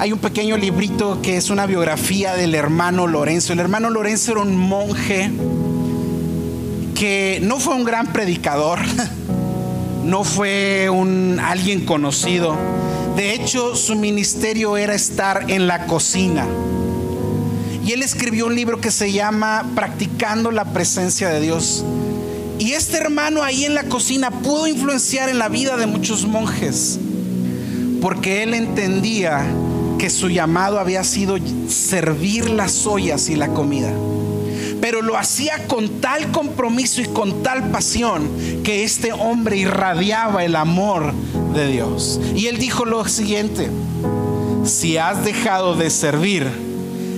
Hay 0.01 0.11
un 0.11 0.17
pequeño 0.17 0.57
librito 0.57 1.21
que 1.21 1.37
es 1.37 1.51
una 1.51 1.67
biografía 1.67 2.33
del 2.33 2.55
hermano 2.55 3.05
Lorenzo. 3.05 3.53
El 3.53 3.59
hermano 3.59 3.91
Lorenzo 3.91 4.31
era 4.31 4.41
un 4.41 4.57
monje 4.57 5.29
que 6.95 7.39
no 7.43 7.59
fue 7.59 7.75
un 7.75 7.83
gran 7.83 8.11
predicador, 8.11 8.79
no 10.03 10.23
fue 10.23 10.89
un 10.89 11.39
alguien 11.39 11.85
conocido. 11.85 12.57
De 13.15 13.35
hecho, 13.35 13.75
su 13.75 13.93
ministerio 13.93 14.75
era 14.75 14.95
estar 14.95 15.51
en 15.51 15.67
la 15.67 15.85
cocina. 15.85 16.47
Y 17.85 17.91
él 17.91 18.01
escribió 18.01 18.47
un 18.47 18.55
libro 18.55 18.81
que 18.81 18.89
se 18.89 19.11
llama 19.11 19.69
Practicando 19.75 20.49
la 20.49 20.65
presencia 20.65 21.29
de 21.29 21.41
Dios. 21.41 21.85
Y 22.57 22.71
este 22.71 22.97
hermano 22.97 23.43
ahí 23.43 23.65
en 23.65 23.75
la 23.75 23.83
cocina 23.83 24.31
pudo 24.31 24.65
influenciar 24.65 25.29
en 25.29 25.37
la 25.37 25.47
vida 25.47 25.77
de 25.77 25.85
muchos 25.85 26.25
monjes, 26.25 26.97
porque 28.01 28.41
él 28.41 28.55
entendía 28.55 29.45
que 30.01 30.09
su 30.09 30.29
llamado 30.29 30.79
había 30.79 31.03
sido 31.03 31.37
servir 31.67 32.49
las 32.49 32.87
ollas 32.87 33.29
y 33.29 33.35
la 33.35 33.49
comida. 33.49 33.93
Pero 34.81 35.03
lo 35.03 35.15
hacía 35.15 35.67
con 35.67 36.01
tal 36.01 36.31
compromiso 36.31 37.01
y 37.01 37.05
con 37.05 37.43
tal 37.43 37.69
pasión 37.69 38.27
que 38.63 38.83
este 38.83 39.13
hombre 39.13 39.57
irradiaba 39.57 40.43
el 40.43 40.55
amor 40.55 41.13
de 41.53 41.67
Dios. 41.67 42.19
Y 42.33 42.47
él 42.47 42.57
dijo 42.57 42.83
lo 42.83 43.07
siguiente, 43.07 43.69
si 44.65 44.97
has 44.97 45.23
dejado 45.23 45.75
de 45.75 45.91
servir, 45.91 46.47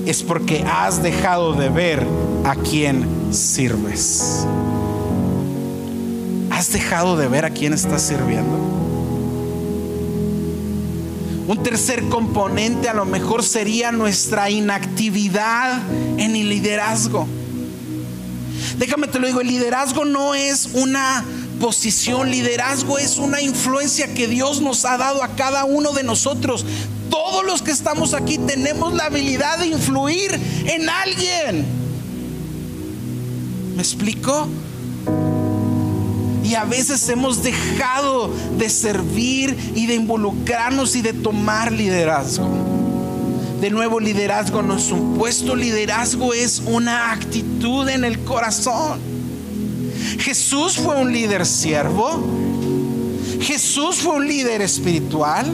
es 0.06 0.22
porque 0.22 0.66
has 0.70 1.02
dejado 1.02 1.54
de 1.54 1.70
ver 1.70 2.06
a 2.44 2.56
quién 2.56 3.08
sirves. 3.32 4.46
¿Has 6.50 6.74
dejado 6.74 7.16
de 7.16 7.30
ver 7.30 7.46
a 7.46 7.50
quién 7.50 7.72
estás 7.72 8.02
sirviendo? 8.02 8.83
Un 11.46 11.62
tercer 11.62 12.08
componente 12.08 12.88
a 12.88 12.94
lo 12.94 13.06
mejor 13.06 13.44
sería 13.44 13.92
nuestra 13.92 14.50
inactividad 14.50 15.82
en 16.18 16.36
el 16.36 16.50
liderazgo. 16.50 17.28
Déjame 18.78 19.08
te 19.08 19.20
lo 19.20 19.28
digo, 19.28 19.42
el 19.42 19.48
liderazgo 19.48 20.06
no 20.06 20.36
es 20.36 20.70
una 20.74 21.24
posición, 21.60 22.32
liderazgo 22.32 22.98
es 22.98 23.18
una 23.18 23.42
influencia 23.42 24.14
que 24.14 24.28
Dios 24.28 24.62
nos 24.62 24.86
ha 24.86 24.98
dado 24.98 25.22
a 25.22 25.36
cada 25.36 25.66
uno 25.66 25.92
de 25.92 26.04
nosotros. 26.04 26.66
Todos 27.10 27.46
los 27.46 27.62
que 27.62 27.72
estamos 27.72 28.14
aquí 28.14 28.38
tenemos 28.38 28.94
la 28.94 29.06
habilidad 29.06 29.60
de 29.60 29.68
influir 29.68 30.32
en 30.66 30.90
alguien. 30.90 31.66
¿Me 33.76 33.82
explico? 33.82 34.48
Y 36.54 36.56
a 36.56 36.66
veces 36.66 37.10
hemos 37.10 37.42
dejado 37.42 38.32
de 38.60 38.70
servir 38.70 39.58
y 39.74 39.88
de 39.88 39.96
involucrarnos 39.96 40.96
y 40.96 41.02
de 41.02 41.12
tomar 41.12 41.72
liderazgo. 41.72 42.48
De 43.60 43.72
nuevo, 43.72 44.00
liderazgo 44.00 44.62
no 44.62 44.78
es 44.78 44.92
un 44.92 45.18
puesto, 45.18 45.56
liderazgo 45.56 46.32
es 46.32 46.62
una 46.68 47.12
actitud 47.12 47.90
en 47.90 48.04
el 48.04 48.20
corazón. 48.20 49.00
Jesús 50.20 50.78
fue 50.78 50.96
un 51.02 51.12
líder 51.12 51.44
siervo. 51.48 52.24
Jesús 53.42 53.96
fue 53.96 54.18
un 54.18 54.28
líder 54.28 54.62
espiritual. 54.62 55.52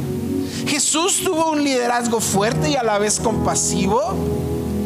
Jesús 0.67 1.21
tuvo 1.23 1.51
un 1.51 1.63
liderazgo 1.63 2.19
fuerte 2.19 2.71
y 2.71 2.75
a 2.75 2.83
la 2.83 2.99
vez 2.99 3.21
compasivo. 3.21 4.01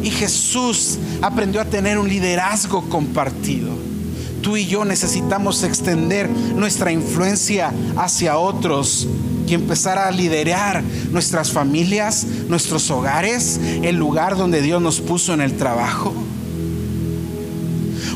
Y 0.04 0.12
Jesús 0.12 1.00
aprendió 1.24 1.60
a 1.60 1.66
tener 1.66 1.98
un 1.98 2.08
liderazgo 2.08 2.88
compartido. 2.88 3.93
Tú 4.44 4.58
y 4.58 4.66
yo 4.66 4.84
necesitamos 4.84 5.64
extender 5.64 6.30
nuestra 6.30 6.92
influencia 6.92 7.72
hacia 7.96 8.38
otros 8.38 9.08
y 9.48 9.54
empezar 9.54 9.98
a 9.98 10.12
liderar 10.12 10.84
nuestras 11.12 11.50
familias, 11.50 12.26
nuestros 12.50 12.92
hogares, 12.92 13.58
el 13.82 13.96
lugar 13.96 14.36
donde 14.36 14.62
Dios 14.62 14.82
nos 14.82 15.00
puso 15.00 15.34
en 15.34 15.40
el 15.40 15.56
trabajo. 15.56 16.14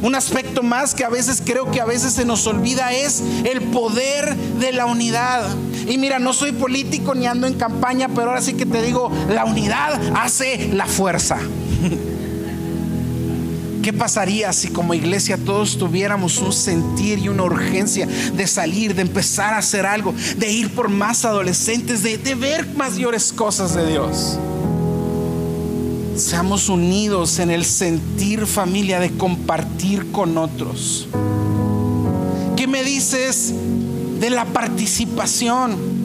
Un 0.01 0.15
aspecto 0.15 0.63
más 0.63 0.93
que 0.93 1.05
a 1.05 1.09
veces 1.09 1.41
creo 1.43 1.71
que 1.71 1.79
a 1.79 1.85
veces 1.85 2.11
se 2.13 2.25
nos 2.25 2.45
olvida 2.45 2.91
es 2.91 3.23
el 3.45 3.61
poder 3.61 4.35
de 4.35 4.73
la 4.73 4.85
unidad. 4.85 5.47
Y 5.87 5.97
mira, 5.97 6.19
no 6.19 6.33
soy 6.33 6.51
político 6.51 7.15
ni 7.15 7.25
ando 7.25 7.47
en 7.47 7.53
campaña, 7.53 8.09
pero 8.09 8.27
ahora 8.27 8.41
sí 8.41 8.53
que 8.53 8.65
te 8.65 8.81
digo, 8.81 9.09
la 9.29 9.45
unidad 9.45 9.99
hace 10.13 10.69
la 10.73 10.87
fuerza. 10.87 11.37
¿Qué 13.87 13.93
pasaría 13.93 14.51
si 14.51 14.67
como 14.67 14.93
iglesia 14.93 15.37
todos 15.37 15.77
tuviéramos 15.77 16.39
un 16.39 16.51
sentir 16.51 17.19
y 17.19 17.29
una 17.29 17.43
urgencia 17.43 18.05
de 18.05 18.45
salir, 18.45 18.93
de 18.93 19.03
empezar 19.03 19.53
a 19.53 19.59
hacer 19.59 19.85
algo, 19.85 20.13
de 20.35 20.51
ir 20.51 20.71
por 20.71 20.89
más 20.89 21.23
adolescentes, 21.23 22.03
de, 22.03 22.17
de 22.17 22.35
ver 22.35 22.67
mayores 22.75 23.31
cosas 23.31 23.75
de 23.75 23.87
Dios? 23.89 24.37
Seamos 26.17 26.67
unidos 26.67 27.39
en 27.39 27.49
el 27.49 27.63
sentir 27.63 28.45
familia 28.45 28.99
de 28.99 29.11
compartir 29.11 30.11
con 30.11 30.37
otros. 30.37 31.07
¿Qué 32.57 32.67
me 32.67 32.83
dices 32.83 33.53
de 34.19 34.29
la 34.29 34.43
participación? 34.43 35.96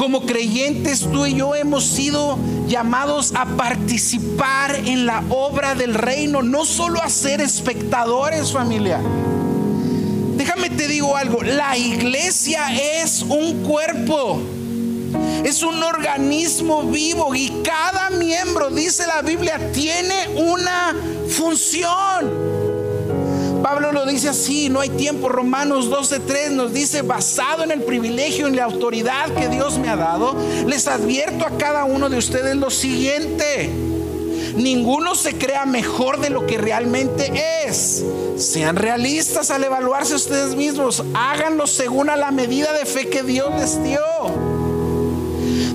Como 0.00 0.22
creyentes, 0.22 1.00
tú 1.00 1.26
y 1.26 1.34
yo 1.34 1.54
hemos 1.54 1.84
sido 1.84 2.38
llamados 2.66 3.34
a 3.34 3.44
participar 3.44 4.74
en 4.74 5.04
la 5.04 5.22
obra 5.28 5.74
del 5.74 5.92
reino, 5.92 6.40
no 6.40 6.64
solo 6.64 7.02
a 7.02 7.10
ser 7.10 7.42
espectadores, 7.42 8.50
familia. 8.50 8.98
Déjame 10.38 10.70
te 10.70 10.88
digo 10.88 11.18
algo, 11.18 11.42
la 11.42 11.76
iglesia 11.76 12.74
es 13.02 13.20
un 13.20 13.62
cuerpo. 13.62 14.40
Es 15.44 15.62
un 15.62 15.82
organismo 15.82 16.84
vivo 16.84 17.34
y 17.34 17.52
cada 17.62 18.08
miembro, 18.08 18.70
dice 18.70 19.06
la 19.06 19.20
Biblia, 19.20 19.70
tiene 19.74 20.28
una 20.34 20.96
función. 21.28 22.49
Lo 23.80 24.06
dice 24.06 24.28
así, 24.28 24.68
no 24.68 24.80
hay 24.80 24.90
tiempo. 24.90 25.28
Romanos 25.28 25.90
12:3 25.90 26.50
nos 26.50 26.72
dice, 26.72 27.02
basado 27.02 27.64
en 27.64 27.70
el 27.70 27.82
privilegio 27.82 28.48
y 28.48 28.52
la 28.52 28.64
autoridad 28.64 29.34
que 29.34 29.48
Dios 29.48 29.78
me 29.78 29.88
ha 29.88 29.96
dado, 29.96 30.36
les 30.66 30.86
advierto 30.86 31.46
a 31.46 31.56
cada 31.58 31.84
uno 31.84 32.08
de 32.08 32.16
ustedes 32.18 32.56
lo 32.56 32.70
siguiente. 32.70 33.70
Ninguno 34.56 35.14
se 35.14 35.34
crea 35.34 35.64
mejor 35.64 36.20
de 36.20 36.30
lo 36.30 36.46
que 36.46 36.58
realmente 36.58 37.32
es. 37.66 38.04
Sean 38.36 38.76
realistas 38.76 39.50
al 39.50 39.64
evaluarse 39.64 40.14
ustedes 40.14 40.54
mismos. 40.54 41.02
Háganlo 41.14 41.66
según 41.66 42.10
a 42.10 42.16
la 42.16 42.30
medida 42.30 42.72
de 42.72 42.84
fe 42.84 43.08
que 43.08 43.22
Dios 43.22 43.50
les 43.58 43.82
dio. 43.82 44.49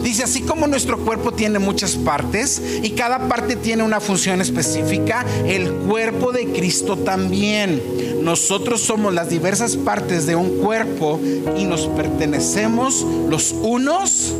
Dice, 0.05 0.21
así 0.21 0.41
como 0.41 0.67
nuestro 0.67 0.99
cuerpo 0.99 1.31
tiene 1.31 1.57
muchas 1.57 1.95
partes 1.95 2.61
y 2.83 2.91
cada 2.91 3.27
parte 3.27 3.55
tiene 3.55 3.81
una 3.81 3.99
función 3.99 4.39
específica, 4.39 5.25
el 5.47 5.71
cuerpo 5.71 6.31
de 6.31 6.45
Cristo 6.49 6.95
también. 6.95 7.81
Nosotros 8.21 8.81
somos 8.81 9.15
las 9.15 9.29
diversas 9.29 9.75
partes 9.75 10.27
de 10.27 10.35
un 10.35 10.59
cuerpo 10.59 11.19
y 11.57 11.63
nos 11.63 11.87
pertenecemos 11.87 13.03
los 13.27 13.51
unos 13.51 14.31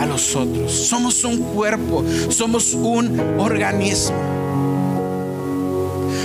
a 0.00 0.06
los 0.06 0.34
otros. 0.34 0.72
Somos 0.72 1.22
un 1.22 1.38
cuerpo, 1.38 2.04
somos 2.30 2.74
un 2.74 3.38
organismo 3.38 4.43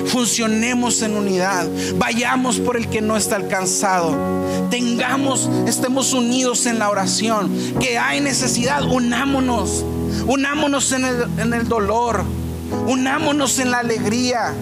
funcionemos 0.10 1.02
en 1.02 1.16
unidad, 1.16 1.68
vayamos 1.98 2.60
por 2.60 2.78
el 2.78 2.90
que 2.90 3.02
no 3.02 3.16
está 3.16 3.36
alcanzado, 3.36 4.16
tengamos, 4.70 5.50
estemos 5.68 6.14
unidos 6.14 6.66
en 6.66 6.80
la 6.80 6.90
oración, 6.90 7.52
que 7.80 7.98
hay 7.98 8.20
necesidad, 8.20 8.84
unámonos, 8.84 9.86
unámonos 10.28 10.92
en 10.92 11.06
el, 11.06 11.28
en 11.38 11.54
el 11.54 11.68
dolor, 11.68 12.24
unámonos 12.88 13.60
en 13.60 13.72
la 13.72 13.80
alegría, 13.80 14.54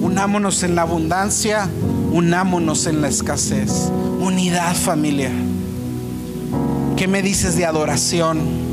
unámonos 0.00 0.62
en 0.62 0.74
la 0.74 0.82
abundancia, 0.82 1.68
unámonos 2.12 2.86
en 2.86 3.00
la 3.00 3.08
escasez, 3.08 3.90
unidad 4.20 4.74
familia. 4.74 5.30
¿Qué 6.96 7.08
me 7.08 7.22
dices 7.22 7.56
de 7.56 7.66
adoración? 7.66 8.65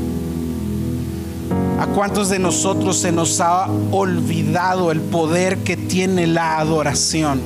¿A 1.84 1.86
cuántos 1.86 2.30
de 2.30 2.38
nosotros 2.38 2.96
se 2.96 3.12
nos 3.12 3.42
ha 3.42 3.68
olvidado 3.90 4.90
el 4.90 5.02
poder 5.02 5.58
que 5.58 5.76
tiene 5.76 6.26
la 6.26 6.56
adoración? 6.58 7.42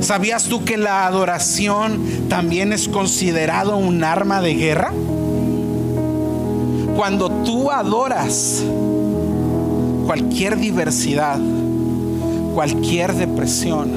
¿Sabías 0.00 0.44
tú 0.44 0.64
que 0.64 0.78
la 0.78 1.06
adoración 1.06 2.00
también 2.30 2.72
es 2.72 2.88
considerado 2.88 3.76
un 3.76 4.02
arma 4.02 4.40
de 4.40 4.54
guerra? 4.54 4.94
Cuando 6.96 7.30
tú 7.44 7.70
adoras, 7.70 8.64
cualquier 10.06 10.56
diversidad, 10.56 11.38
cualquier 12.54 13.12
depresión, 13.12 13.90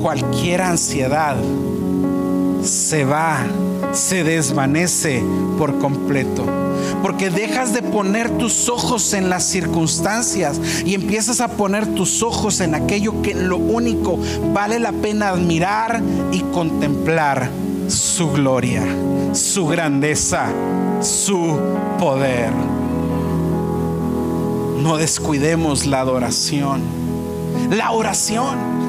cualquier 0.00 0.62
ansiedad 0.62 1.36
se 2.62 3.04
va, 3.04 3.44
se 3.92 4.24
desvanece 4.24 5.22
por 5.58 5.78
completo 5.78 6.44
porque 7.02 7.30
dejas 7.30 7.72
de 7.72 7.82
poner 7.82 8.30
tus 8.38 8.68
ojos 8.68 9.12
en 9.12 9.28
las 9.28 9.44
circunstancias 9.44 10.60
y 10.84 10.94
empiezas 10.94 11.40
a 11.40 11.48
poner 11.48 11.86
tus 11.94 12.22
ojos 12.22 12.60
en 12.60 12.74
aquello 12.74 13.22
que 13.22 13.34
lo 13.34 13.56
único 13.56 14.18
vale 14.52 14.78
la 14.78 14.92
pena 14.92 15.30
admirar 15.30 16.00
y 16.32 16.40
contemplar 16.40 17.50
su 17.88 18.30
gloria, 18.30 18.84
su 19.32 19.66
grandeza, 19.66 20.46
su 21.00 21.58
poder. 21.98 22.52
No 24.78 24.96
descuidemos 24.96 25.86
la 25.86 26.00
adoración, 26.00 26.82
la 27.70 27.92
oración. 27.92 28.81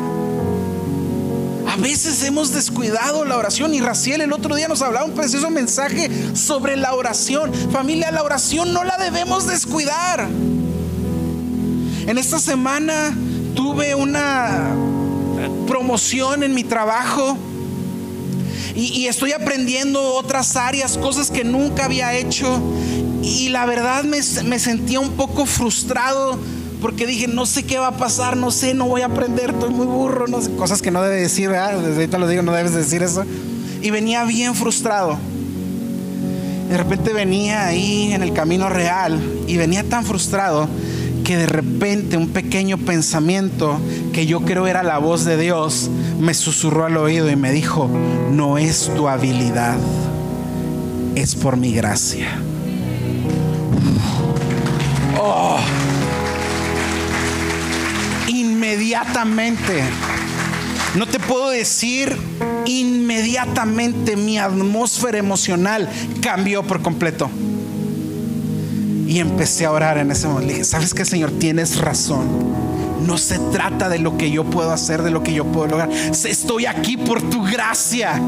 A 1.73 1.75
veces 1.75 2.23
hemos 2.23 2.51
descuidado 2.51 3.25
la 3.25 3.35
oración 3.35 3.73
y 3.73 3.81
Raciel 3.81 4.21
el 4.21 4.31
otro 4.31 4.55
día 4.55 4.67
nos 4.67 4.83
hablaba 4.83 5.07
un 5.07 5.15
precioso 5.15 5.49
mensaje 5.49 6.07
sobre 6.35 6.77
la 6.77 6.93
oración. 6.93 7.51
Familia, 7.71 8.11
la 8.11 8.21
oración 8.21 8.73
no 8.73 8.83
la 8.83 8.95
debemos 8.97 9.47
descuidar. 9.47 10.29
En 12.05 12.15
esta 12.19 12.37
semana 12.37 13.17
tuve 13.55 13.95
una 13.95 14.75
promoción 15.65 16.43
en 16.43 16.53
mi 16.53 16.63
trabajo 16.63 17.39
y, 18.75 19.07
estoy 19.07 19.31
aprendiendo 19.31 20.13
otras 20.13 20.55
áreas, 20.55 20.95
cosas 20.99 21.31
que 21.31 21.43
nunca 21.43 21.85
había 21.85 22.13
hecho. 22.13 22.61
Y 23.23 23.49
la 23.49 23.65
verdad 23.65 24.03
me, 24.03 24.19
me 24.43 24.59
sentía 24.59 24.99
un 24.99 25.13
poco 25.13 25.47
frustrado 25.47 26.37
porque 26.83 27.07
dije, 27.07 27.29
no 27.29 27.45
sé 27.45 27.63
qué 27.63 27.79
va 27.79 27.87
a 27.87 27.97
pasar, 27.97 28.35
no 28.35 28.51
sé, 28.51 28.73
no 28.73 28.85
voy 28.89 29.03
a 29.03 29.05
aprender, 29.05 29.51
estoy 29.51 29.69
muy 29.69 29.85
burro, 29.85 30.27
no 30.27 30.41
sé, 30.41 30.53
cosas 30.55 30.81
que 30.81 30.91
no 30.91 31.01
debe 31.01 31.15
decir, 31.15 31.47
¿verdad? 31.47 31.77
Desde 31.79 31.93
ahorita 31.93 32.17
lo 32.17 32.27
digo, 32.27 32.41
no 32.43 32.51
debes 32.51 32.73
decir 32.73 33.01
eso. 33.01 33.23
Y 33.81 33.89
venía 33.89 34.25
bien 34.25 34.53
frustrado. 34.53 35.17
De 36.69 36.75
repente 36.75 37.13
venía 37.13 37.67
ahí 37.67 38.11
en 38.11 38.21
el 38.21 38.33
camino 38.33 38.67
real 38.67 39.17
y 39.47 39.55
venía 39.55 39.85
tan 39.85 40.03
frustrado 40.03 40.67
que 41.23 41.37
de 41.37 41.45
repente 41.45 42.17
un 42.17 42.27
pequeño 42.27 42.77
pensamiento 42.77 43.79
que 44.11 44.25
yo 44.25 44.41
creo 44.41 44.67
era 44.67 44.83
la 44.83 44.97
voz 44.97 45.23
de 45.23 45.37
Dios 45.37 45.89
me 46.19 46.33
susurró 46.33 46.83
al 46.83 46.97
oído 46.97 47.31
y 47.31 47.37
me 47.37 47.53
dijo, 47.53 47.89
no 48.29 48.57
es 48.57 48.91
tu 48.93 49.07
habilidad, 49.07 49.77
es 51.15 51.35
por 51.35 51.55
mi 51.55 51.71
gracia. 51.71 52.27
Oh 55.17 55.59
inmediatamente. 58.73 59.83
No 60.95 61.07
te 61.07 61.19
puedo 61.19 61.49
decir 61.49 62.15
inmediatamente 62.65 64.15
mi 64.15 64.37
atmósfera 64.37 65.17
emocional 65.17 65.89
cambió 66.21 66.63
por 66.63 66.81
completo. 66.81 67.29
Y 69.07 69.19
empecé 69.19 69.65
a 69.65 69.71
orar 69.71 69.97
en 69.99 70.09
ese 70.11 70.27
momento. 70.27 70.47
Le 70.47 70.53
dije, 70.53 70.65
¿sabes 70.65 70.93
qué, 70.93 71.05
Señor? 71.05 71.31
Tienes 71.39 71.77
razón. 71.77 72.25
No 73.05 73.17
se 73.17 73.37
trata 73.51 73.89
de 73.89 73.99
lo 73.99 74.17
que 74.17 74.31
yo 74.31 74.43
puedo 74.45 74.71
hacer, 74.71 75.03
de 75.03 75.11
lo 75.11 75.21
que 75.21 75.33
yo 75.33 75.45
puedo 75.45 75.67
lograr. 75.67 75.91
Estoy 75.91 76.65
aquí 76.65 76.97
por 76.97 77.21
tu 77.21 77.43
gracia. 77.43 78.19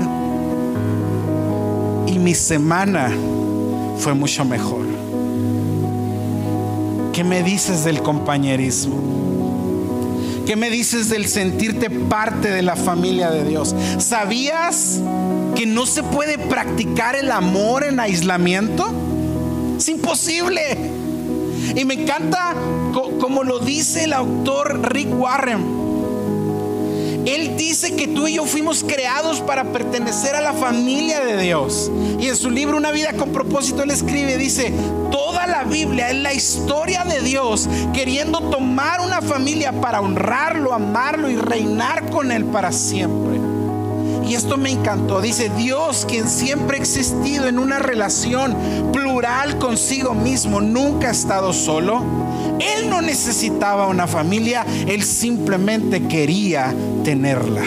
Y 2.05 2.19
mi 2.19 2.35
semana 2.35 3.09
fue 3.97 4.13
mucho 4.13 4.45
mejor. 4.45 4.85
¿Qué 7.13 7.23
me 7.23 7.41
dices 7.41 7.83
del 7.83 8.03
compañerismo? 8.03 9.24
¿Qué 10.45 10.55
me 10.55 10.69
dices 10.69 11.09
del 11.09 11.27
sentirte 11.27 11.89
parte 11.89 12.51
de 12.51 12.61
la 12.61 12.75
familia 12.75 13.31
de 13.31 13.43
Dios? 13.43 13.75
¿Sabías 13.97 15.01
que 15.55 15.65
no 15.65 15.87
se 15.87 16.03
puede 16.03 16.37
practicar 16.37 17.15
el 17.15 17.31
amor 17.31 17.83
en 17.83 17.99
aislamiento? 17.99 18.93
Es 19.77 19.89
imposible. 19.89 20.61
Y 21.75 21.83
me 21.83 21.95
encanta 21.95 22.53
como 23.19 23.43
lo 23.43 23.59
dice 23.59 24.03
el 24.03 24.13
autor 24.13 24.93
Rick 24.93 25.09
Warren. 25.11 25.85
Él 27.25 27.57
dice 27.57 27.95
que 27.95 28.07
tú 28.07 28.27
y 28.27 28.35
yo 28.35 28.45
fuimos 28.45 28.83
creados 28.83 29.41
para 29.41 29.71
pertenecer 29.71 30.35
a 30.35 30.41
la 30.41 30.53
familia 30.53 31.25
de 31.25 31.41
Dios. 31.41 31.91
Y 32.19 32.27
en 32.27 32.35
su 32.35 32.51
libro 32.51 32.77
Una 32.77 32.91
vida 32.91 33.13
con 33.13 33.31
propósito, 33.31 33.81
él 33.81 33.89
escribe, 33.89 34.37
dice, 34.37 34.71
la 35.47 35.63
Biblia 35.63 36.09
es 36.09 36.17
la 36.17 36.33
historia 36.33 37.03
de 37.03 37.21
Dios 37.21 37.69
queriendo 37.93 38.39
tomar 38.49 39.01
una 39.01 39.21
familia 39.21 39.71
para 39.73 40.01
honrarlo, 40.01 40.73
amarlo 40.73 41.29
y 41.29 41.35
reinar 41.35 42.09
con 42.09 42.31
él 42.31 42.45
para 42.45 42.71
siempre. 42.71 43.39
Y 44.27 44.33
esto 44.33 44.57
me 44.57 44.71
encantó. 44.71 45.21
Dice, 45.21 45.51
Dios, 45.55 46.05
quien 46.07 46.27
siempre 46.27 46.77
ha 46.77 46.79
existido 46.79 47.47
en 47.47 47.59
una 47.59 47.79
relación 47.79 48.55
plural 48.91 49.59
consigo 49.59 50.13
mismo, 50.13 50.61
nunca 50.61 51.09
ha 51.09 51.11
estado 51.11 51.53
solo. 51.53 52.03
Él 52.59 52.89
no 52.89 53.01
necesitaba 53.01 53.87
una 53.87 54.07
familia, 54.07 54.65
él 54.87 55.03
simplemente 55.03 56.07
quería 56.07 56.73
tenerla. 57.03 57.63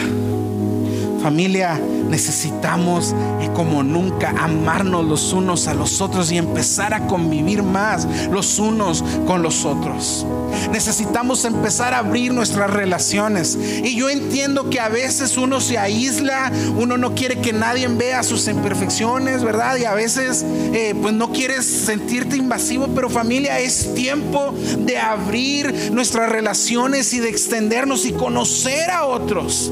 Familia, 1.21 1.79
necesitamos 2.09 3.13
eh, 3.41 3.49
como 3.53 3.83
nunca 3.83 4.33
amarnos 4.39 5.05
los 5.05 5.33
unos 5.33 5.67
a 5.67 5.73
los 5.73 6.01
otros 6.01 6.31
y 6.31 6.37
empezar 6.37 6.93
a 6.93 7.07
convivir 7.07 7.61
más 7.61 8.07
los 8.31 8.57
unos 8.57 9.03
con 9.25 9.41
los 9.41 9.65
otros. 9.65 10.25
Necesitamos 10.71 11.45
empezar 11.45 11.93
a 11.93 11.99
abrir 11.99 12.33
nuestras 12.33 12.71
relaciones. 12.71 13.57
Y 13.83 13.95
yo 13.95 14.09
entiendo 14.09 14.69
que 14.69 14.79
a 14.79 14.89
veces 14.89 15.37
uno 15.37 15.61
se 15.61 15.77
aísla, 15.77 16.51
uno 16.77 16.97
no 16.97 17.15
quiere 17.15 17.39
que 17.39 17.53
nadie 17.53 17.87
vea 17.87 18.23
sus 18.23 18.47
imperfecciones, 18.47 19.43
¿verdad? 19.43 19.77
Y 19.77 19.85
a 19.85 19.93
veces 19.93 20.45
eh, 20.73 20.95
pues 21.01 21.13
no 21.13 21.31
quieres 21.31 21.65
sentirte 21.65 22.37
invasivo, 22.37 22.87
pero 22.95 23.09
familia, 23.09 23.59
es 23.59 23.93
tiempo 23.93 24.53
de 24.79 24.97
abrir 24.97 25.91
nuestras 25.91 26.29
relaciones 26.29 27.13
y 27.13 27.19
de 27.19 27.29
extendernos 27.29 28.05
y 28.05 28.13
conocer 28.13 28.89
a 28.89 29.05
otros. 29.05 29.71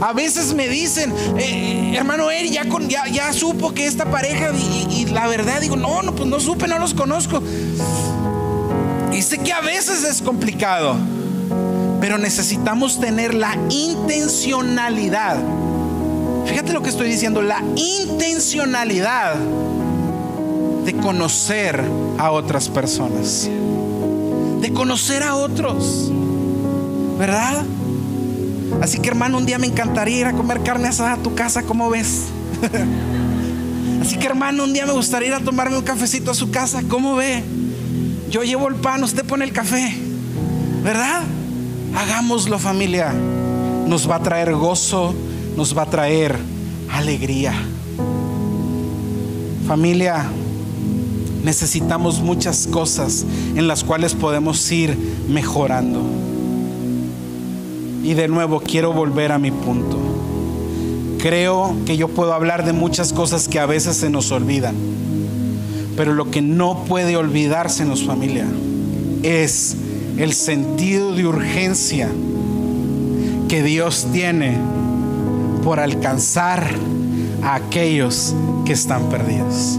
A 0.00 0.12
veces 0.12 0.54
me 0.54 0.68
dicen, 0.68 1.12
eh, 1.38 1.94
hermano 1.96 2.30
Eri, 2.30 2.50
ya, 2.50 3.32
supo 3.32 3.72
que 3.72 3.86
esta 3.86 4.10
pareja, 4.10 4.52
y, 4.90 5.06
la 5.06 5.26
verdad 5.26 5.60
digo, 5.60 5.76
no, 5.76 6.02
no, 6.02 6.14
pues 6.14 6.28
no 6.28 6.40
supe, 6.40 6.68
no 6.68 6.78
los 6.78 6.94
conozco. 6.94 7.42
Y 9.12 9.22
sé 9.22 9.38
que 9.38 9.52
a 9.52 9.60
veces 9.60 10.04
es 10.04 10.22
complicado, 10.22 10.96
pero 12.00 12.18
necesitamos 12.18 13.00
tener 13.00 13.34
la 13.34 13.56
intencionalidad. 13.68 15.36
Fíjate 16.46 16.72
lo 16.72 16.82
que 16.82 16.90
estoy 16.90 17.08
diciendo, 17.08 17.42
la 17.42 17.62
intencionalidad 17.76 19.36
de 20.84 20.94
conocer 20.94 21.80
a 22.18 22.30
otras 22.30 22.68
personas, 22.68 23.48
de 24.60 24.72
conocer 24.72 25.22
a 25.22 25.36
otros, 25.36 26.10
¿verdad? 27.18 27.64
Así 28.82 28.98
que 28.98 29.08
hermano, 29.08 29.38
un 29.38 29.46
día 29.46 29.60
me 29.60 29.68
encantaría 29.68 30.18
ir 30.18 30.26
a 30.26 30.32
comer 30.32 30.60
carne 30.64 30.88
asada 30.88 31.12
a 31.12 31.16
tu 31.16 31.36
casa, 31.36 31.62
¿cómo 31.62 31.88
ves? 31.88 32.24
Así 34.02 34.16
que 34.16 34.26
hermano, 34.26 34.64
un 34.64 34.72
día 34.72 34.84
me 34.86 34.92
gustaría 34.92 35.28
ir 35.28 35.34
a 35.34 35.40
tomarme 35.40 35.76
un 35.76 35.84
cafecito 35.84 36.32
a 36.32 36.34
su 36.34 36.50
casa, 36.50 36.82
¿cómo 36.88 37.14
ve? 37.14 37.44
Yo 38.28 38.42
llevo 38.42 38.66
el 38.66 38.74
pan, 38.74 39.04
usted 39.04 39.24
pone 39.24 39.44
el 39.44 39.52
café, 39.52 39.96
¿verdad? 40.82 41.22
Hagámoslo 41.94 42.58
familia. 42.58 43.14
Nos 43.86 44.10
va 44.10 44.16
a 44.16 44.20
traer 44.20 44.52
gozo, 44.52 45.14
nos 45.56 45.78
va 45.78 45.82
a 45.82 45.86
traer 45.86 46.36
alegría. 46.90 47.54
Familia, 49.68 50.26
necesitamos 51.44 52.20
muchas 52.20 52.66
cosas 52.66 53.24
en 53.54 53.68
las 53.68 53.84
cuales 53.84 54.14
podemos 54.14 54.72
ir 54.72 54.98
mejorando. 55.28 56.21
Y 58.02 58.14
de 58.14 58.28
nuevo 58.28 58.60
quiero 58.60 58.92
volver 58.92 59.32
a 59.32 59.38
mi 59.38 59.50
punto. 59.50 59.98
Creo 61.18 61.76
que 61.86 61.96
yo 61.96 62.08
puedo 62.08 62.32
hablar 62.32 62.64
de 62.64 62.72
muchas 62.72 63.12
cosas 63.12 63.46
que 63.46 63.60
a 63.60 63.66
veces 63.66 63.96
se 63.96 64.10
nos 64.10 64.32
olvidan. 64.32 64.74
Pero 65.96 66.14
lo 66.14 66.30
que 66.30 66.42
no 66.42 66.84
puede 66.84 67.16
olvidarse 67.16 67.84
en 67.84 67.90
los 67.90 68.04
familia 68.04 68.46
es 69.22 69.76
el 70.16 70.32
sentido 70.32 71.14
de 71.14 71.26
urgencia 71.26 72.08
que 73.48 73.62
Dios 73.62 74.08
tiene 74.12 74.56
por 75.62 75.78
alcanzar 75.78 76.68
a 77.42 77.54
aquellos 77.54 78.34
que 78.64 78.72
están 78.72 79.08
perdidos. 79.08 79.78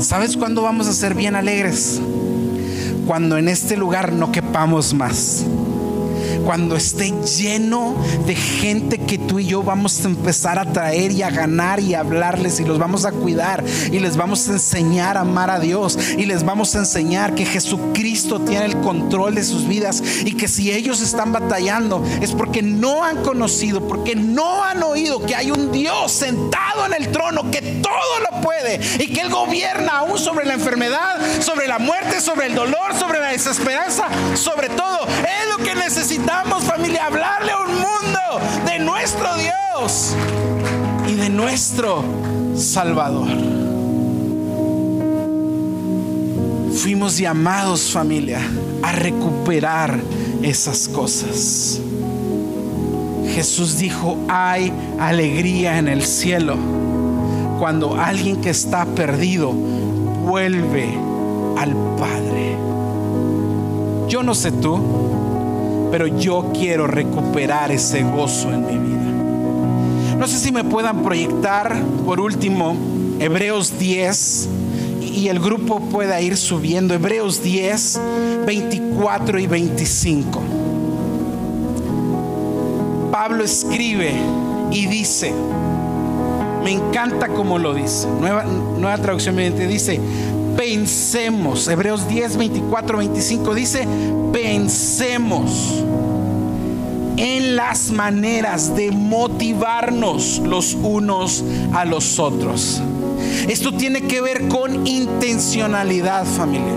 ¿Sabes 0.00 0.36
cuándo 0.36 0.62
vamos 0.62 0.86
a 0.86 0.92
ser 0.92 1.14
bien 1.14 1.34
alegres? 1.34 2.00
Cuando 3.06 3.38
en 3.38 3.48
este 3.48 3.76
lugar 3.76 4.12
no 4.12 4.32
quepamos 4.32 4.92
más 4.92 5.46
cuando 6.46 6.76
esté 6.76 7.12
lleno 7.38 7.96
de 8.24 8.36
gente 8.36 8.98
que 8.98 9.18
tú 9.18 9.40
y 9.40 9.46
yo 9.46 9.64
vamos 9.64 10.04
a 10.04 10.08
empezar 10.08 10.60
a 10.60 10.72
traer 10.72 11.10
y 11.10 11.22
a 11.22 11.30
ganar 11.30 11.80
y 11.80 11.94
a 11.94 12.00
hablarles 12.00 12.60
y 12.60 12.64
los 12.64 12.78
vamos 12.78 13.04
a 13.04 13.10
cuidar 13.10 13.64
y 13.90 13.98
les 13.98 14.16
vamos 14.16 14.48
a 14.48 14.52
enseñar 14.52 15.16
a 15.16 15.22
amar 15.22 15.50
a 15.50 15.58
Dios 15.58 15.98
y 16.16 16.24
les 16.24 16.44
vamos 16.44 16.76
a 16.76 16.78
enseñar 16.78 17.34
que 17.34 17.44
Jesucristo 17.44 18.40
tiene 18.42 18.64
el 18.64 18.80
control 18.80 19.34
de 19.34 19.42
sus 19.42 19.66
vidas 19.66 20.00
y 20.24 20.36
que 20.36 20.46
si 20.46 20.70
ellos 20.70 21.02
están 21.02 21.32
batallando 21.32 22.04
es 22.20 22.30
porque 22.30 22.62
no 22.62 23.02
han 23.02 23.24
conocido, 23.24 23.88
porque 23.88 24.14
no 24.14 24.62
han 24.62 24.84
oído 24.84 25.26
que 25.26 25.34
hay 25.34 25.50
un 25.50 25.72
Dios 25.72 26.12
sentado 26.12 26.86
en 26.86 26.94
el 26.94 27.10
trono 27.10 27.50
que 27.50 27.60
todo 27.60 28.20
lo 28.30 28.40
puede 28.40 28.78
y 29.00 29.08
que 29.08 29.22
Él 29.22 29.30
gobierna 29.30 29.98
aún 29.98 30.16
sobre 30.16 30.46
la 30.46 30.54
enfermedad, 30.54 31.18
sobre 31.40 31.66
la 31.66 31.80
muerte, 31.80 32.20
sobre 32.20 32.46
el 32.46 32.54
dolor, 32.54 32.85
sobre 32.94 33.20
la 33.20 33.28
desesperanza, 33.28 34.08
sobre 34.34 34.68
todo. 34.68 35.06
Es 35.06 35.56
lo 35.56 35.64
que 35.64 35.74
necesitamos 35.74 36.64
familia, 36.64 37.06
hablarle 37.06 37.52
a 37.52 37.58
un 37.58 37.72
mundo 37.74 38.20
de 38.64 38.78
nuestro 38.78 39.28
Dios 39.36 40.14
y 41.08 41.14
de 41.14 41.28
nuestro 41.28 42.04
Salvador. 42.56 43.28
Fuimos 46.82 47.18
llamados 47.18 47.90
familia 47.90 48.40
a 48.82 48.92
recuperar 48.92 49.98
esas 50.42 50.88
cosas. 50.88 51.80
Jesús 53.34 53.78
dijo, 53.78 54.16
hay 54.28 54.72
alegría 55.00 55.78
en 55.78 55.88
el 55.88 56.04
cielo 56.04 56.56
cuando 57.58 58.00
alguien 58.00 58.40
que 58.40 58.50
está 58.50 58.86
perdido 58.86 59.52
vuelve 59.52 60.88
al 61.58 61.74
Padre. 61.98 62.65
Yo 64.08 64.22
no 64.22 64.34
sé 64.34 64.52
tú, 64.52 64.78
pero 65.90 66.06
yo 66.06 66.52
quiero 66.52 66.86
recuperar 66.86 67.72
ese 67.72 68.02
gozo 68.02 68.52
en 68.52 68.66
mi 68.66 68.78
vida. 68.78 70.16
No 70.18 70.26
sé 70.26 70.38
si 70.38 70.52
me 70.52 70.64
puedan 70.64 71.02
proyectar 71.02 71.76
por 72.04 72.20
último 72.20 72.76
Hebreos 73.18 73.78
10 73.78 74.48
y 75.00 75.28
el 75.28 75.40
grupo 75.40 75.80
pueda 75.80 76.20
ir 76.20 76.36
subiendo. 76.36 76.94
Hebreos 76.94 77.42
10, 77.42 78.00
24 78.46 79.38
y 79.38 79.46
25. 79.46 80.42
Pablo 83.10 83.42
escribe 83.44 84.12
y 84.70 84.86
dice, 84.86 85.32
me 86.62 86.72
encanta 86.72 87.28
como 87.28 87.58
lo 87.58 87.74
dice, 87.74 88.08
nueva, 88.20 88.98
traducción 88.98 89.36
viviente 89.36 89.66
dice, 89.66 90.00
pensemos, 90.56 91.68
Hebreos 91.68 92.08
10, 92.08 92.36
24, 92.36 92.98
25 92.98 93.54
dice, 93.54 93.86
pensemos 94.32 95.82
en 97.16 97.56
las 97.56 97.90
maneras 97.90 98.74
de 98.74 98.90
motivarnos 98.90 100.38
los 100.38 100.74
unos 100.74 101.44
a 101.72 101.84
los 101.84 102.18
otros. 102.18 102.80
Esto 103.48 103.72
tiene 103.72 104.02
que 104.02 104.20
ver 104.20 104.48
con 104.48 104.86
intencionalidad, 104.86 106.24
familia. 106.24 106.74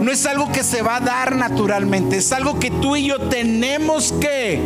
No 0.00 0.10
es 0.10 0.26
algo 0.26 0.50
que 0.52 0.62
se 0.62 0.82
va 0.82 0.96
a 0.96 1.00
dar 1.00 1.36
naturalmente, 1.36 2.16
es 2.18 2.32
algo 2.32 2.58
que 2.58 2.70
tú 2.70 2.96
y 2.96 3.06
yo 3.06 3.18
tenemos 3.28 4.12
que 4.20 4.60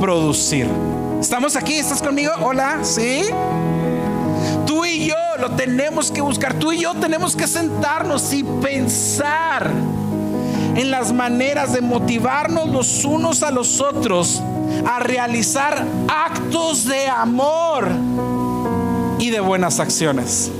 producir. 0.00 0.66
¿Estamos 1.20 1.56
aquí? 1.56 1.74
¿Estás 1.74 2.02
conmigo? 2.02 2.32
Hola, 2.40 2.80
¿sí? 2.82 3.22
Tenemos 5.50 6.10
que 6.10 6.20
buscar. 6.20 6.54
Tú 6.54 6.72
y 6.72 6.80
yo 6.80 6.94
tenemos 6.94 7.36
que 7.36 7.46
sentarnos 7.46 8.32
y 8.32 8.42
pensar 8.42 9.70
en 10.74 10.90
las 10.90 11.12
maneras 11.12 11.72
de 11.72 11.80
motivarnos 11.80 12.68
los 12.68 13.04
unos 13.04 13.42
a 13.42 13.50
los 13.50 13.80
otros 13.80 14.42
a 14.84 14.98
realizar 14.98 15.84
actos 16.08 16.84
de 16.86 17.06
amor 17.08 17.88
y 19.18 19.30
de 19.30 19.40
buenas 19.40 19.80
acciones. 19.80 20.50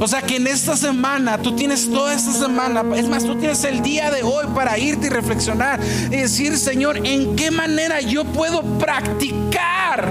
O 0.00 0.08
sea 0.08 0.22
que 0.22 0.36
en 0.36 0.48
esta 0.48 0.76
semana, 0.76 1.38
tú 1.38 1.54
tienes 1.54 1.88
toda 1.88 2.12
esta 2.14 2.32
semana, 2.32 2.82
es 2.96 3.08
más, 3.08 3.24
tú 3.24 3.36
tienes 3.36 3.62
el 3.64 3.80
día 3.80 4.10
de 4.10 4.24
hoy 4.24 4.46
para 4.54 4.76
irte 4.76 5.06
y 5.06 5.10
reflexionar 5.10 5.80
y 6.06 6.16
decir, 6.16 6.58
Señor, 6.58 7.06
¿en 7.06 7.36
qué 7.36 7.52
manera 7.52 8.00
yo 8.00 8.24
puedo 8.24 8.62
practicar 8.78 10.08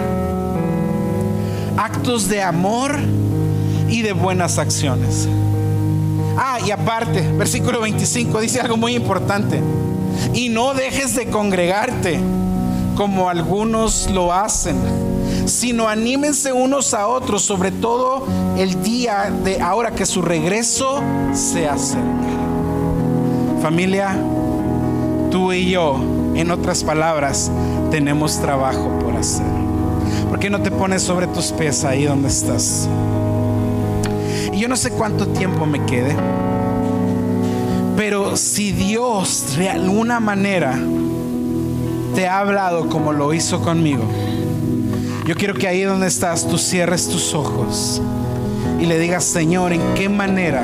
actos 1.83 2.29
de 2.29 2.41
amor 2.41 2.95
y 3.89 4.01
de 4.03 4.13
buenas 4.13 4.57
acciones? 4.57 5.27
Ah, 6.37 6.57
y 6.65 6.71
aparte, 6.71 7.21
versículo 7.33 7.81
25 7.81 8.39
dice 8.39 8.61
algo 8.61 8.77
muy 8.77 8.95
importante. 8.95 9.61
Y 10.33 10.47
no 10.47 10.73
dejes 10.73 11.13
de 11.15 11.27
congregarte 11.27 12.19
como 12.95 13.27
algunos 13.27 14.09
lo 14.09 14.31
hacen, 14.31 14.77
sino 15.45 15.89
anímense 15.89 16.53
unos 16.53 16.93
a 16.93 17.07
otros, 17.07 17.41
sobre 17.41 17.71
todo 17.71 18.27
el 18.57 18.81
día 18.81 19.31
de 19.43 19.59
ahora 19.61 19.91
que 19.91 20.05
su 20.05 20.21
regreso 20.21 21.01
se 21.33 21.67
acerca. 21.67 22.07
Familia, 23.61 24.15
tú 25.31 25.51
y 25.51 25.69
yo, 25.71 25.97
en 26.35 26.49
otras 26.49 26.83
palabras, 26.83 27.51
tenemos 27.91 28.39
trabajo 28.39 28.89
por 28.99 29.17
hacer. 29.17 29.52
¿Por 30.33 30.39
qué 30.39 30.49
no 30.49 30.63
te 30.63 30.71
pones 30.71 31.03
sobre 31.03 31.27
tus 31.27 31.51
pies 31.51 31.83
ahí 31.83 32.05
donde 32.05 32.27
estás? 32.27 32.89
Y 34.51 34.57
yo 34.57 34.67
no 34.67 34.75
sé 34.75 34.89
cuánto 34.89 35.27
tiempo 35.27 35.67
me 35.67 35.85
quede. 35.85 36.15
Pero 37.95 38.35
si 38.35 38.71
Dios 38.71 39.55
de 39.55 39.69
alguna 39.69 40.19
manera 40.19 40.75
te 42.15 42.27
ha 42.27 42.39
hablado 42.39 42.89
como 42.89 43.13
lo 43.13 43.31
hizo 43.35 43.61
conmigo, 43.61 44.05
yo 45.27 45.35
quiero 45.35 45.53
que 45.53 45.67
ahí 45.67 45.83
donde 45.83 46.07
estás 46.07 46.47
tú 46.47 46.57
cierres 46.57 47.07
tus 47.07 47.35
ojos 47.35 48.01
y 48.81 48.87
le 48.87 48.97
digas, 48.97 49.23
Señor, 49.23 49.71
¿en 49.71 49.93
qué 49.93 50.09
manera 50.09 50.63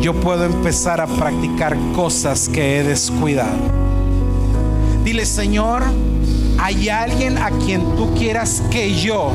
yo 0.00 0.14
puedo 0.14 0.46
empezar 0.46 1.02
a 1.02 1.06
practicar 1.06 1.76
cosas 1.94 2.48
que 2.48 2.78
he 2.78 2.84
descuidado? 2.84 3.58
Dile, 5.04 5.26
Señor, 5.26 5.82
hay 6.62 6.90
alguien 6.90 7.38
a 7.38 7.50
quien 7.50 7.96
tú 7.96 8.14
quieras 8.14 8.62
que 8.70 8.94
yo 8.94 9.32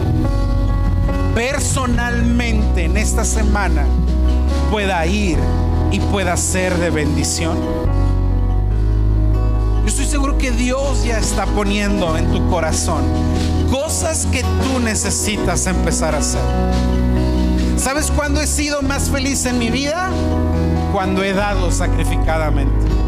personalmente 1.33 2.85
en 2.85 2.97
esta 2.97 3.25
semana 3.25 3.83
pueda 4.69 5.05
ir 5.07 5.39
y 5.91 5.99
pueda 5.99 6.37
ser 6.37 6.77
de 6.77 6.91
bendición? 6.91 7.57
Yo 9.81 9.87
estoy 9.87 10.05
seguro 10.05 10.37
que 10.37 10.51
Dios 10.51 11.03
ya 11.03 11.17
está 11.17 11.47
poniendo 11.47 12.15
en 12.15 12.31
tu 12.31 12.47
corazón 12.47 13.03
cosas 13.71 14.27
que 14.27 14.43
tú 14.43 14.79
necesitas 14.79 15.65
empezar 15.65 16.13
a 16.13 16.19
hacer. 16.19 16.41
¿Sabes 17.75 18.11
cuándo 18.11 18.39
he 18.39 18.47
sido 18.47 18.83
más 18.83 19.09
feliz 19.09 19.45
en 19.47 19.57
mi 19.57 19.71
vida? 19.71 20.11
Cuando 20.93 21.23
he 21.23 21.33
dado 21.33 21.71
sacrificadamente. 21.71 23.04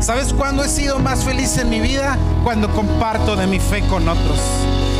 ¿Sabes 0.00 0.32
cuándo 0.32 0.64
he 0.64 0.68
sido 0.68 0.98
más 0.98 1.24
feliz 1.24 1.58
en 1.58 1.68
mi 1.68 1.78
vida? 1.78 2.16
Cuando 2.42 2.70
comparto 2.70 3.36
de 3.36 3.46
mi 3.46 3.60
fe 3.60 3.82
con 3.82 4.08
otros. 4.08 4.38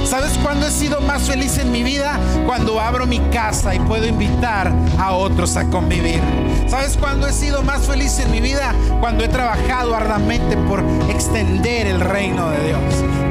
¿Sabes 0.04 0.36
cuándo 0.42 0.66
he 0.66 0.70
sido 0.70 1.00
más 1.00 1.22
feliz 1.22 1.56
en 1.56 1.72
mi 1.72 1.82
vida? 1.82 2.18
Cuando 2.44 2.78
abro 2.78 3.06
mi 3.06 3.18
casa 3.30 3.74
y 3.74 3.80
puedo 3.80 4.06
invitar 4.06 4.70
a 4.98 5.12
otros 5.12 5.56
a 5.56 5.64
convivir. 5.70 6.20
¿Sabes 6.68 6.98
cuándo 6.98 7.26
he 7.26 7.32
sido 7.32 7.62
más 7.62 7.86
feliz 7.86 8.18
en 8.18 8.30
mi 8.30 8.40
vida? 8.40 8.74
Cuando 9.00 9.24
he 9.24 9.28
trabajado 9.28 9.96
arduamente 9.96 10.56
por 10.56 10.84
extender 11.08 11.86
el 11.86 12.00
reino 12.00 12.50
de 12.50 12.66
Dios. 12.66 13.29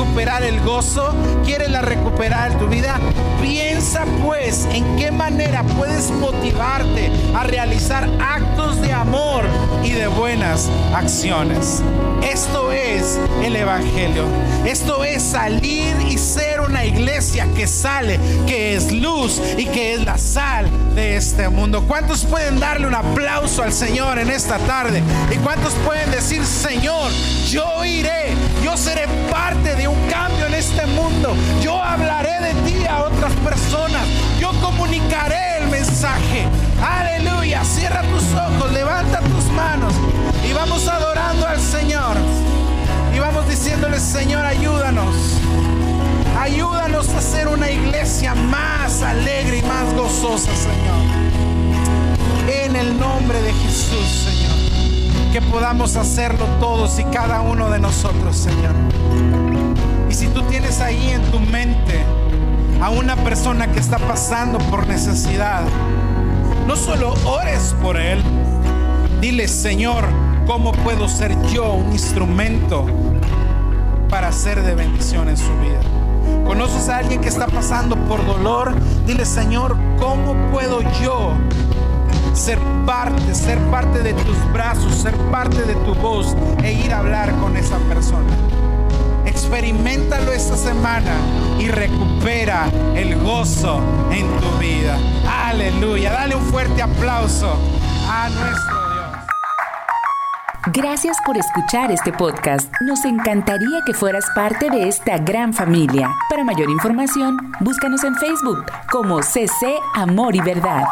¿Quieres 0.00 0.14
recuperar 0.14 0.42
el 0.44 0.60
gozo? 0.60 1.14
¿Quieres 1.44 1.70
la 1.70 1.82
recuperar 1.82 2.58
tu 2.58 2.68
vida? 2.68 2.98
Piensa 3.42 4.06
pues 4.24 4.66
en 4.72 4.96
qué 4.96 5.10
manera 5.10 5.62
puedes 5.76 6.10
motivarte 6.10 7.12
a 7.34 7.44
realizar 7.44 8.08
actos 8.18 8.80
de 8.80 8.94
amor 8.94 9.44
y 9.84 9.90
de 9.90 10.06
buenas 10.06 10.70
acciones. 10.94 11.82
Esto 12.22 12.72
es 12.72 13.18
el 13.44 13.56
Evangelio. 13.56 14.24
Esto 14.64 15.04
es 15.04 15.22
salir 15.22 15.94
y 16.08 16.16
ser 16.16 16.60
una 16.60 16.84
iglesia 16.84 17.46
que 17.54 17.66
sale, 17.66 18.18
que 18.46 18.74
es 18.74 18.92
luz 18.92 19.40
y 19.58 19.66
que 19.66 19.94
es 19.94 20.04
la 20.04 20.16
sal 20.16 20.66
de 20.94 21.16
este 21.16 21.48
mundo. 21.48 21.84
¿Cuántos 21.86 22.24
pueden 22.24 22.58
darle 22.58 22.86
un 22.86 22.94
aplauso 22.94 23.62
al 23.62 23.72
Señor 23.72 24.18
en 24.18 24.30
esta 24.30 24.58
tarde? 24.58 25.02
¿Y 25.30 25.36
cuántos 25.36 25.74
pueden 25.86 26.10
decir, 26.10 26.44
Señor, 26.44 27.10
yo 27.48 27.84
iré, 27.84 28.34
yo 28.70 28.76
seré 28.76 29.06
parte 29.30 29.74
de 29.74 29.88
un 29.88 29.98
cambio 30.08 30.46
en 30.46 30.54
este 30.54 30.86
mundo? 30.86 31.34
Yo 31.60 31.82
hablaré 31.82 32.40
de 32.40 32.54
ti 32.62 32.86
a 32.86 33.02
otras 33.02 33.32
personas, 33.44 34.06
yo 34.38 34.52
comunicaré 34.60 35.58
el 35.58 35.68
mensaje. 35.68 36.46
Aleluya, 36.80 37.64
cierra 37.64 38.02
tus 38.02 38.22
ojos, 38.32 38.72
levanta 38.72 39.20
tus 39.20 39.44
manos 39.54 39.92
y 40.48 40.52
vamos 40.52 40.86
adorando 40.86 41.48
al 41.48 41.58
Señor. 41.58 42.16
Y 43.14 43.18
vamos 43.18 43.48
diciéndole, 43.48 43.98
Señor, 43.98 44.44
ayúdanos. 44.46 45.16
Ayúdanos 46.38 47.08
a 47.08 47.20
ser 47.20 47.48
una 47.48 47.70
iglesia 47.70 48.34
más 48.36 49.02
alegre 49.02 49.58
y 49.58 49.62
más 49.62 49.92
gozosa, 49.94 50.50
Señor. 50.54 51.00
En 52.48 52.76
el 52.76 52.98
nombre 52.98 53.42
de 53.42 53.52
Jesús, 53.52 54.06
Señor. 54.26 54.59
Que 55.32 55.40
podamos 55.40 55.94
hacerlo 55.94 56.44
todos 56.58 56.98
y 56.98 57.04
cada 57.04 57.40
uno 57.40 57.70
de 57.70 57.78
nosotros, 57.78 58.36
Señor. 58.36 58.74
Y 60.10 60.14
si 60.14 60.26
tú 60.26 60.42
tienes 60.42 60.80
ahí 60.80 61.10
en 61.10 61.22
tu 61.30 61.38
mente 61.38 62.04
a 62.82 62.90
una 62.90 63.14
persona 63.14 63.70
que 63.70 63.78
está 63.78 63.98
pasando 63.98 64.58
por 64.58 64.88
necesidad, 64.88 65.62
no 66.66 66.74
solo 66.74 67.14
ores 67.24 67.76
por 67.80 67.96
él, 67.96 68.20
dile, 69.20 69.46
Señor, 69.46 70.04
¿cómo 70.48 70.72
puedo 70.72 71.08
ser 71.08 71.40
yo 71.52 71.74
un 71.74 71.92
instrumento 71.92 72.86
para 74.08 74.32
ser 74.32 74.62
de 74.62 74.74
bendición 74.74 75.28
en 75.28 75.36
su 75.36 75.52
vida? 75.60 75.80
¿Conoces 76.44 76.88
a 76.88 76.98
alguien 76.98 77.20
que 77.20 77.28
está 77.28 77.46
pasando 77.46 77.94
por 78.06 78.26
dolor? 78.26 78.74
Dile, 79.06 79.24
Señor, 79.24 79.76
¿cómo 80.00 80.34
puedo 80.50 80.80
yo 81.00 81.34
ser 82.32 82.58
parte, 82.86 83.34
ser 83.34 83.58
parte 83.70 84.00
de 84.00 84.14
tus 84.14 84.52
brazos, 84.52 84.94
ser 84.94 85.14
parte 85.30 85.62
de 85.62 85.74
tu 85.74 85.94
voz 85.94 86.36
e 86.62 86.72
ir 86.72 86.92
a 86.92 86.98
hablar 86.98 87.34
con 87.36 87.56
esa 87.56 87.78
persona? 87.88 88.30
Experimentalo 89.26 90.32
esta 90.32 90.56
semana 90.56 91.12
y 91.58 91.68
recupera 91.68 92.66
el 92.94 93.16
gozo 93.20 93.80
en 94.10 94.26
tu 94.40 94.58
vida. 94.58 94.98
Aleluya. 95.46 96.12
Dale 96.12 96.34
un 96.34 96.44
fuerte 96.44 96.82
aplauso 96.82 97.56
a 98.08 98.28
nuestro 98.28 98.80
Gracias 100.66 101.16
por 101.24 101.38
escuchar 101.38 101.90
este 101.90 102.12
podcast. 102.12 102.70
Nos 102.82 103.06
encantaría 103.06 103.80
que 103.86 103.94
fueras 103.94 104.24
parte 104.34 104.68
de 104.68 104.88
esta 104.88 105.16
gran 105.16 105.54
familia. 105.54 106.10
Para 106.28 106.44
mayor 106.44 106.68
información, 106.68 107.38
búscanos 107.60 108.04
en 108.04 108.14
Facebook 108.16 108.66
como 108.90 109.22
CC 109.22 109.78
Amor 109.94 110.36
y 110.36 110.40
Verdad. 110.40 110.84